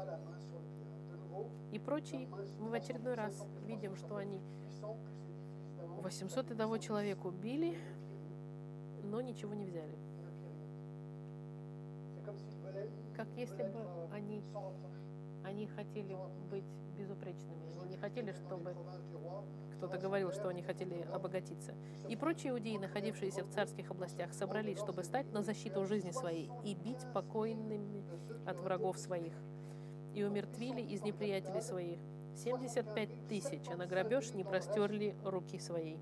[1.72, 2.28] И прочие,
[2.58, 4.40] мы в очередной раз видим, что они
[6.02, 7.76] 800 одного человека убили,
[9.02, 9.98] но ничего не взяли.
[13.14, 13.80] Как если бы
[14.12, 14.42] они,
[15.44, 16.16] они хотели
[16.50, 16.64] быть
[16.96, 18.74] безупречными, они не хотели, чтобы
[19.76, 21.74] кто-то говорил, что они хотели обогатиться.
[22.08, 26.74] И прочие иудеи, находившиеся в царских областях, собрались, чтобы стать на защиту жизни своей и
[26.74, 28.04] бить покойными
[28.46, 29.34] от врагов своих.
[30.14, 31.98] И умертвили из неприятелей своих
[32.36, 35.98] 75 тысяч, а на грабеж не простерли руки своей.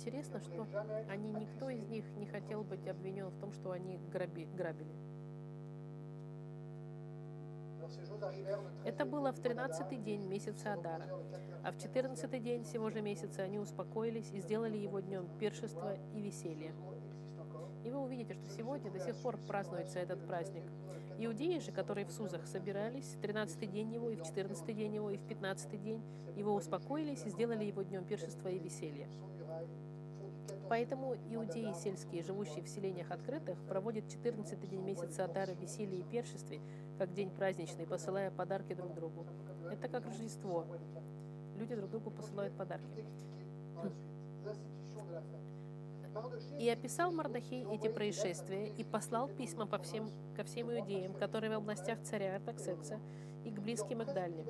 [0.00, 0.66] Интересно, что
[1.10, 4.94] они, никто из них не хотел быть обвинен в том, что они граби, грабили.
[8.86, 11.04] Это было в 13-й день месяца Адара.
[11.62, 16.22] А в 14-й день сего же месяца они успокоились и сделали его днем пиршества и
[16.22, 16.72] веселья.
[17.84, 20.64] И вы увидите, что сегодня до сих пор празднуется этот праздник.
[21.18, 25.10] Иудеи же, которые в Сузах собирались, в 13-й день его, и в 14-й день его,
[25.10, 26.02] и в 15-й день
[26.36, 29.06] его успокоились и сделали его днем пиршества и веселья.
[30.70, 36.04] Поэтому иудеи сельские, живущие в селениях открытых, проводят 14-й день месяца Адара в веселье и
[36.04, 36.60] пиршестве,
[36.96, 39.26] как день праздничный, посылая подарки друг другу.
[39.68, 40.64] Это как Рождество.
[41.56, 43.04] Люди друг другу посылают подарки.
[46.60, 51.54] И описал Мардахей эти происшествия и послал письма по всем, ко всем иудеям, которые в
[51.54, 53.00] областях царя Артаксеркса
[53.44, 54.46] и к близким и к дальним,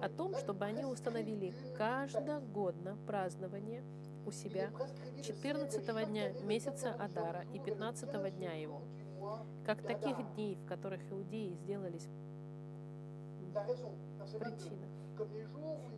[0.00, 3.84] о том, чтобы они установили каждогодно празднование
[4.26, 4.70] у себя
[5.22, 8.82] 14 дня месяца Адара и 15 дня его,
[9.64, 12.08] как таких дней, в которых иудеи сделались
[14.38, 14.86] причина.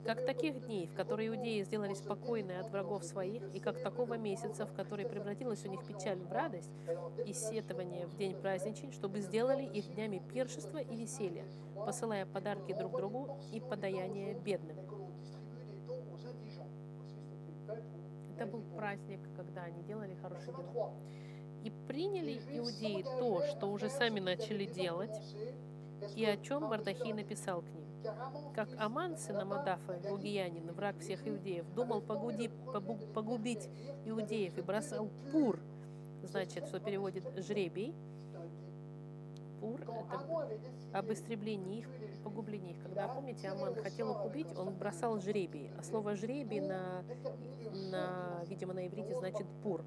[0.05, 4.67] Как таких дней, в которые иудеи сделались спокойны от врагов своих, и как такого месяца,
[4.67, 6.71] в который превратилась у них печаль в радость
[7.25, 12.97] и сетование в день праздничный, чтобы сделали их днями пиршества и веселья, посылая подарки друг
[12.97, 14.94] другу и подаяние бедным.
[18.37, 20.93] Это был праздник, когда они делали хорошие дела.
[21.63, 25.17] И приняли иудеи то, что уже сами начали делать,
[26.17, 27.85] и о чем Мардахей написал к ним.
[28.55, 32.51] Как Аман, сын Амадафа, лугиянин, враг всех иудеев, думал погуди,
[33.15, 33.71] погубить
[34.05, 35.59] иудеев и бросал пур,
[36.23, 37.95] значит, что переводит жребий.
[39.65, 41.89] Пур— это об истреблении их,
[42.23, 42.83] погублении их.
[42.83, 45.71] Когда, помните, Аман хотел их убить, он бросал жребий.
[45.79, 47.03] А слово жребий на,
[47.91, 49.83] на видимо, на иврите значит пур.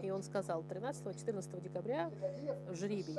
[0.00, 2.10] И он сказал 13-14 декабря
[2.70, 3.18] жребий,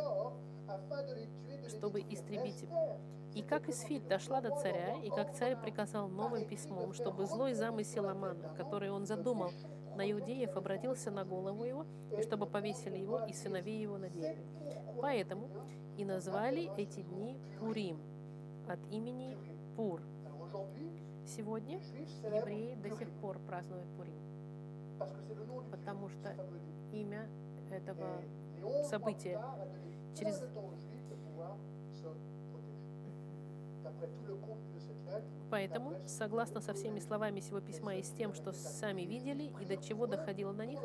[1.67, 2.65] чтобы истребить.
[3.35, 8.07] И как Исфирь дошла до царя, и как царь приказал новым письмом, чтобы злой замысел
[8.07, 9.51] Амана, который он задумал
[9.99, 11.85] на иудеев, обратился на голову его,
[12.17, 14.45] и чтобы повесили его и сыновей его на дереве.
[15.01, 15.49] Поэтому
[15.97, 17.99] и назвали эти дни Пурим
[18.67, 19.37] от имени
[19.75, 20.01] Пур,
[21.25, 24.15] Сегодня евреи до сих пор празднуют Пурим,
[25.69, 26.33] потому что
[26.91, 27.29] имя
[27.69, 28.21] этого
[28.89, 29.39] события
[30.15, 30.41] через-
[35.49, 39.77] Поэтому, согласно со всеми словами сего письма и с тем, что сами видели и до
[39.77, 40.79] чего доходило на них,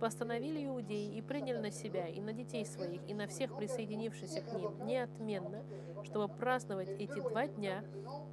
[0.00, 4.52] постановили иудеи и приняли на себя и на детей своих, и на всех присоединившихся к
[4.52, 5.62] ним неотменно,
[6.04, 7.84] чтобы праздновать эти два дня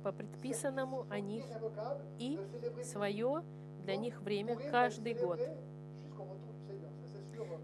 [0.04, 1.46] по предписанному о них
[2.18, 2.40] и
[2.84, 3.44] свое
[3.84, 5.40] для них время каждый год.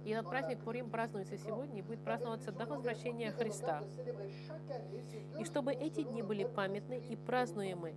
[0.06, 3.84] И этот праздник Пурим празднуется сегодня и будет праздноваться до возвращения Христа.
[5.40, 7.94] И чтобы эти дни были памятны и празднуемы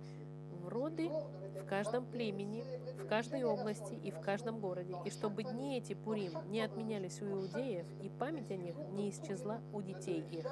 [0.51, 2.63] в роды в каждом племени,
[3.01, 7.25] в каждой области и в каждом городе, и чтобы дни эти Пурим не отменялись у
[7.25, 10.45] иудеев, и память о них не исчезла у детей их.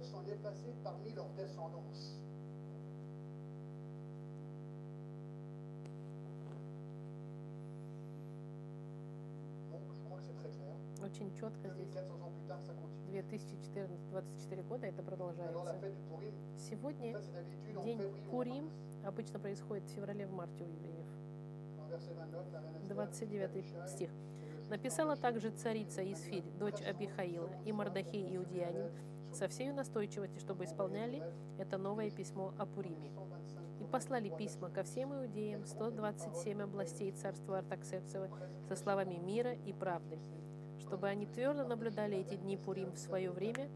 [0.00, 1.24] jamais être abolis au milieu
[11.10, 11.90] Очень четко здесь.
[11.90, 13.10] 2400 ans plus tard, ça continue.
[13.10, 15.76] 2014, 24 года это продолжается.
[16.56, 17.20] Сегодня
[17.84, 18.00] день
[18.30, 18.70] Пурим
[19.04, 21.06] обычно происходит в феврале, в марте у евреев.
[21.78, 24.10] En verset 29, la reine Esther, 29 Abishai, стих.
[24.68, 28.92] Написала также царица Исфирь, дочь Абихаила, и Мардахей Иудеянин,
[29.32, 31.24] со всей настойчивостью, чтобы исполняли
[31.58, 33.10] это новое письмо о Пуриме.
[33.80, 38.28] И послали письма ко всем иудеям 127 областей царства Артаксерцева
[38.68, 40.20] со словами мира и правды,
[40.80, 43.68] чтобы они твердо наблюдали эти дни Пурим в свое время,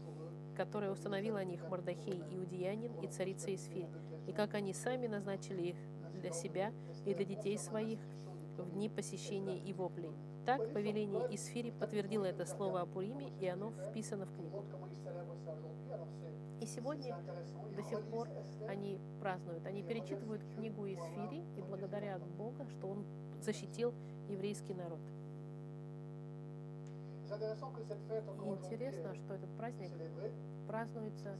[0.55, 3.87] которое установил о них Мардахей Иудеянин и царица Исфирь,
[4.27, 5.75] и как они сами назначили их
[6.21, 6.71] для себя
[7.05, 7.99] и для детей своих
[8.57, 10.11] в дни посещения и воплей.
[10.45, 14.63] Так повеление Исфири подтвердило это слово о Пуриме, и оно вписано в книгу.
[16.61, 17.17] И сегодня
[17.75, 18.29] до сих пор
[18.67, 23.05] они празднуют, они перечитывают книгу Исфири и благодарят Бога, что Он
[23.41, 23.93] защитил
[24.29, 24.99] еврейский народ.
[27.35, 29.91] И интересно, что этот праздник
[30.67, 31.37] празднуется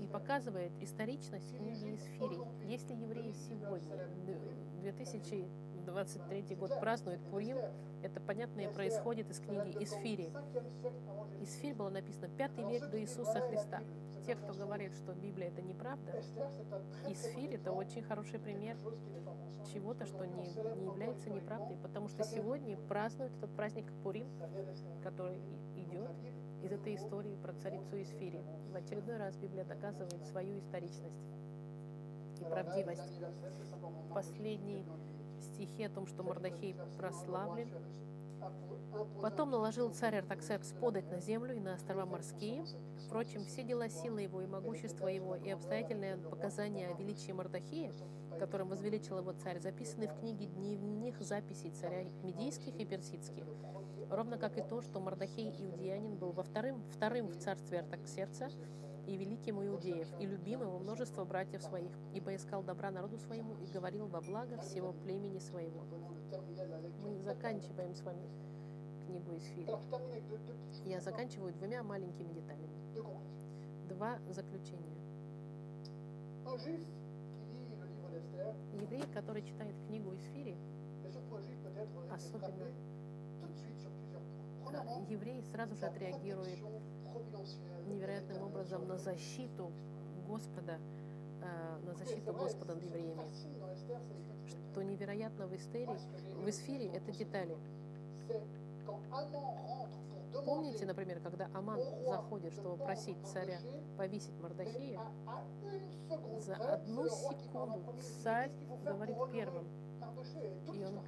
[0.00, 2.38] и- и показывает историчность книги Исфири.
[2.64, 3.96] Если евреи сегодня,
[4.26, 4.38] д-
[4.82, 7.58] 2023 год, празднуют Пурим,
[8.02, 10.32] это понятно и происходит из книги Исфири.
[11.40, 13.82] Исфирь было написано пятый век до Иисуса Христа.
[14.26, 16.20] Те, кто говорит, что Библия это неправда,
[17.08, 18.76] Исфирь это очень хороший пример
[19.72, 24.26] чего-то, что не, не является неправдой, потому что сегодня празднуют этот праздник Пурим,
[25.02, 26.10] который и- идет
[26.62, 28.42] из этой истории про царицу Исфири.
[28.72, 31.22] В очередной раз Библия доказывает свою историчность
[32.40, 33.22] и правдивость.
[34.12, 34.84] Последний
[35.40, 37.68] стихи о том, что Мордахей прославлен.
[39.20, 42.64] Потом наложил царь Артаксеркс подать на землю и на острова морские.
[43.06, 47.92] Впрочем, все дела силы его и могущества его и обстоятельные показания о величии Мордахея,
[48.38, 53.44] которым возвеличил его царь, записаны в книге дневных записей царя медийских и персидских.
[54.10, 58.48] Ровно как и то, что Мордахей иудеянин был во вторым, вторым в царстве Артаксерца
[59.06, 63.54] и великим у иудеев, и любимым у множества братьев своих, ибо искал добра народу своему
[63.56, 65.84] и говорил во благо всего племени своего.
[67.26, 68.22] Заканчиваем с вами
[69.04, 69.80] книгу из фильма.
[70.84, 72.78] Я заканчиваю двумя маленькими деталями.
[73.88, 74.94] Два заключения.
[76.44, 76.78] D'Esther,
[78.80, 80.56] Еврей, который читает книгу из Фири,
[82.12, 82.70] Особенно.
[83.40, 86.60] Premièrement, еврей сразу же отреагирует
[87.88, 89.72] невероятным образом на защиту
[90.28, 90.78] Господа,
[91.42, 94.35] э, на защиту Господа над евреями.
[94.46, 95.86] Что невероятно в j'ai
[96.44, 97.56] в Эсфире, это детали.
[100.44, 103.58] Помните, например, когда Аман заходит, чтобы просить царя
[103.96, 105.00] повесить Мордахея,
[106.38, 107.82] за одну секунду
[108.22, 108.50] царь
[108.84, 109.66] говорит первым,
[110.72, 111.00] И он-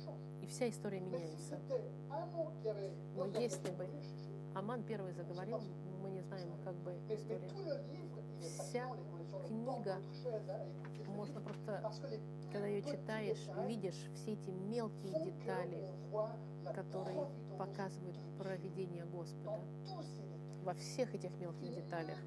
[0.43, 1.59] и вся история меняется.
[3.15, 3.87] Но если бы
[4.55, 5.61] Аман первый заговорил,
[6.03, 7.49] мы не знаем, как бы история.
[8.41, 8.89] Вся
[9.47, 9.97] книга,
[11.09, 11.83] можно просто,
[12.53, 15.91] когда ее читаешь, видишь все эти мелкие детали,
[16.75, 17.27] которые
[17.59, 19.61] показывают проведение Господа.
[20.65, 22.19] Во всех этих мелких деталях.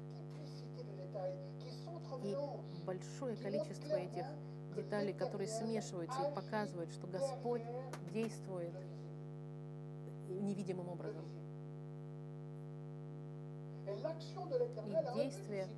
[2.22, 2.36] И
[2.84, 4.26] большое количество этих
[4.76, 7.62] деталей, которые смешиваются и показывают, что Господь
[8.12, 8.74] действует
[10.28, 11.24] невидимым образом.
[13.92, 15.68] И действие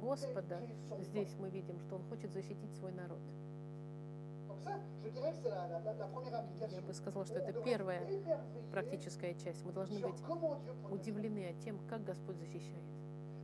[0.00, 0.60] Господа
[1.00, 3.18] здесь мы видим, что Он хочет защитить свой народ.
[6.70, 8.02] Я бы сказала, что это первая
[8.70, 9.64] практическая часть.
[9.64, 10.20] Мы должны быть
[10.90, 12.84] удивлены от тем, как Господь защищает.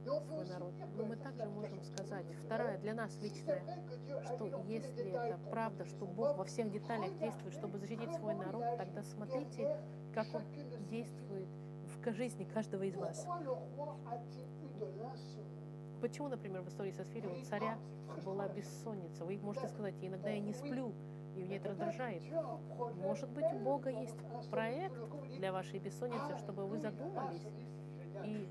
[0.05, 0.75] Свой народ.
[0.97, 3.63] Но мы также можем сказать, вторая для нас личная,
[4.35, 9.03] что если это правда, что Бог во всех деталях действует, чтобы защитить свой народ, тогда
[9.03, 9.79] смотрите,
[10.15, 10.43] как Он
[10.91, 11.49] действует
[12.05, 13.27] в ка- жизни каждого из вас.
[16.03, 17.79] Почему, например, в истории со Сфирой у царя
[18.25, 19.25] была бессонница?
[19.25, 20.93] Вы можете сказать, иногда я не сплю,
[21.35, 22.23] и меня это раздражает.
[23.03, 24.19] Может быть, у Бога есть
[24.51, 24.99] проект
[25.39, 27.47] для вашей бессонницы, чтобы вы задумались.
[28.25, 28.47] И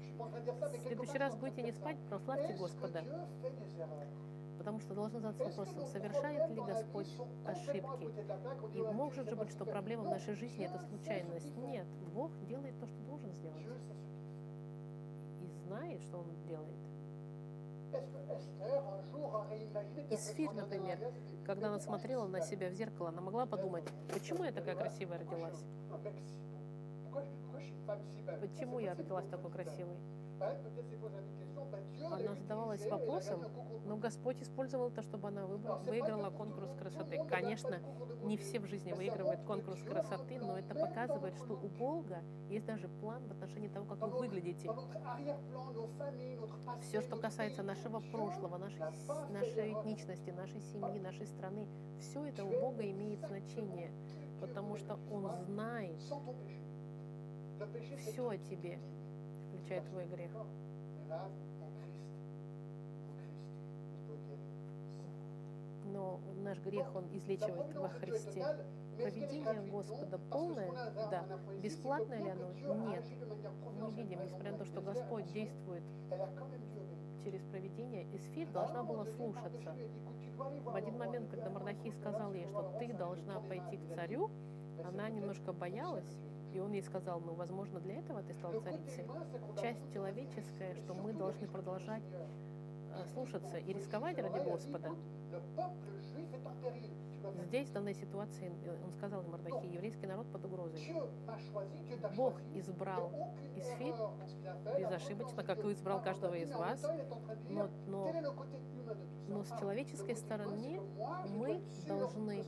[0.79, 3.03] в следующий раз будете не спать, прославьте Господа.
[4.57, 7.13] Потому что должен задаться вопросом, совершает ли Господь
[7.45, 8.09] ошибки?
[8.73, 11.55] И может же быть, что проблема в нашей жизни это случайность.
[11.57, 13.12] Нет, Бог делает то, что должен
[15.73, 16.75] знает, что Он делает.
[20.09, 20.99] Dans например,
[21.45, 25.19] Когда она «Comment смотрела на себя в зеркало, она могла подумать, почему я такая красивая
[25.19, 25.63] родилась?
[28.41, 29.97] Почему я родилась такой красивой?
[32.11, 33.43] Она задавалась вопросом,
[33.85, 37.23] но Господь использовал это, чтобы она выиграла конкурс красоты.
[37.29, 37.79] Конечно,
[38.23, 41.73] не все в жизни выигрывают конкурс красоты, но это показывает, что у.
[41.73, 44.69] Бога есть даже план в отношении того, как вы выглядите.
[46.81, 48.79] Все, что касается нашего прошлого, нашей,
[49.31, 51.67] нашей этничности, нашей семьи, нашей страны,
[51.99, 53.91] все это у Бога имеет значение,
[54.39, 55.99] потому что Он знает
[57.97, 58.79] все о тебе,
[59.49, 60.31] включая твой грех.
[65.93, 68.43] Но наш грех Он излечивает во Христе.
[68.97, 69.71] gratuite?
[69.71, 70.71] Господа полное,
[71.11, 71.25] да.
[71.61, 72.51] Бесплатное ли оно?
[72.91, 73.05] Нет.
[73.79, 75.83] Мы видим, несмотря на то, что Господь действует
[77.23, 79.61] через провидение, Исфирь должна была слушаться.
[79.63, 82.45] Mardochée lui a dit, «Écoute, tu dois aller В один момент, когда que сказал ей,
[82.47, 84.29] что ты должна пойти к царю,
[84.83, 86.17] она немножко боялась,
[86.53, 89.05] и он ей сказал, ну, возможно, для этого ты стал царицей.
[89.61, 92.27] Часть человеческая, что мы должны продолжать э,
[93.13, 94.91] слушаться и рисковать ради Господа.
[97.47, 100.81] Здесь, в данной ситуации, э, он сказал Мардахей, еврейский народ под угрозой.
[102.15, 103.11] Бог избрал
[103.55, 103.93] Исфирь
[104.77, 106.83] безошибочно, как и избрал каждого из вас,
[107.49, 108.11] но, но,
[109.27, 110.81] но с Ah, человеческой стороны
[111.37, 112.43] мы должны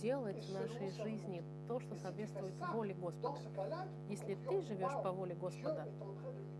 [0.00, 3.88] делать в нашей жизни то, что соответствует воле Господа.
[4.08, 5.88] Если ты живешь по воле Господа,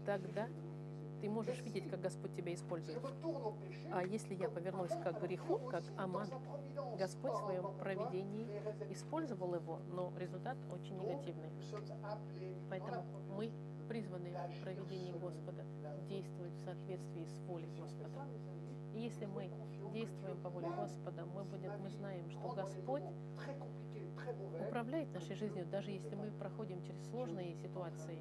[0.05, 0.49] тогда.
[1.21, 2.99] Ты можешь видеть, как Господь тебя использует.
[3.93, 6.29] А если я повернусь к греху, как Аман,
[6.99, 8.47] Господь в своем проведении
[8.91, 11.51] использовал его, но результат очень негативный.
[12.71, 13.05] Поэтому
[13.37, 13.53] мы
[13.89, 15.65] призваны в проведении Господа
[16.09, 18.27] действовать в соответствии с волей Господа.
[18.95, 19.51] И если мы
[19.93, 23.05] действуем по воле Господа, мы, будем, мы знаем, что Господь
[24.69, 28.19] управляет нашей жизнью, даже если мы проходим через сложные ситуации.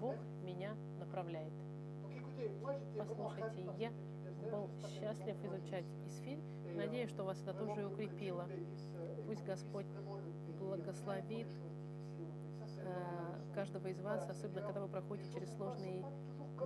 [0.00, 1.52] Бог меня направляет.
[2.98, 3.92] Послушайте, я
[4.50, 6.40] был счастлив изучать Исфирь.
[6.74, 8.46] Надеюсь, что вас это тоже укрепило.
[9.26, 9.86] Пусть Господь
[10.58, 11.48] благословит
[12.78, 16.04] э, каждого из вас, особенно когда вы проходите через сложные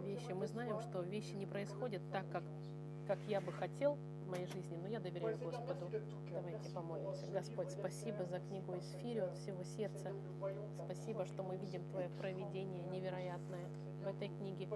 [0.03, 0.33] вещи.
[0.33, 2.45] Мы знаем, что вещи не происходят так, как,
[3.07, 5.89] как я бы хотел в моей жизни, но я доверяю Господу.
[6.33, 7.31] Давайте помолимся.
[7.31, 10.13] Господь, спасибо за книгу Исфири от всего сердца.
[10.85, 13.69] Спасибо, что мы видим Твое проведение невероятное
[14.03, 14.69] в этой книге.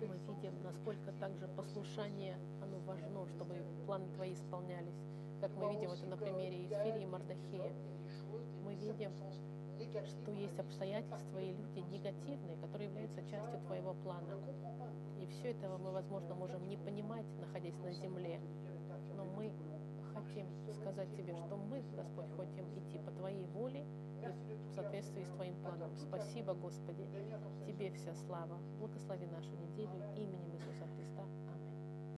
[0.00, 4.96] Мы видим, насколько также послушание, оно важно, чтобы планы Твои исполнялись.
[5.40, 7.72] Как мы видим это на примере Исфири и Мардахея.
[8.64, 9.10] Мы видим,
[10.06, 14.38] что есть обстоятельства и люди негативные, которые являются частью Твоего плана.
[15.20, 18.40] И все этого мы, возможно, можем не понимать, находясь на земле.
[19.14, 19.52] Но мы
[20.14, 23.84] хотим сказать Тебе, что мы, Господь, хотим идти по Твоей воле
[24.30, 25.90] в соответствии с Твоим планом.
[25.96, 27.06] Спасибо, Господи.
[27.66, 28.58] Тебе вся слава.
[28.78, 31.01] Благослови нашу неделю именем Иисуса Христа.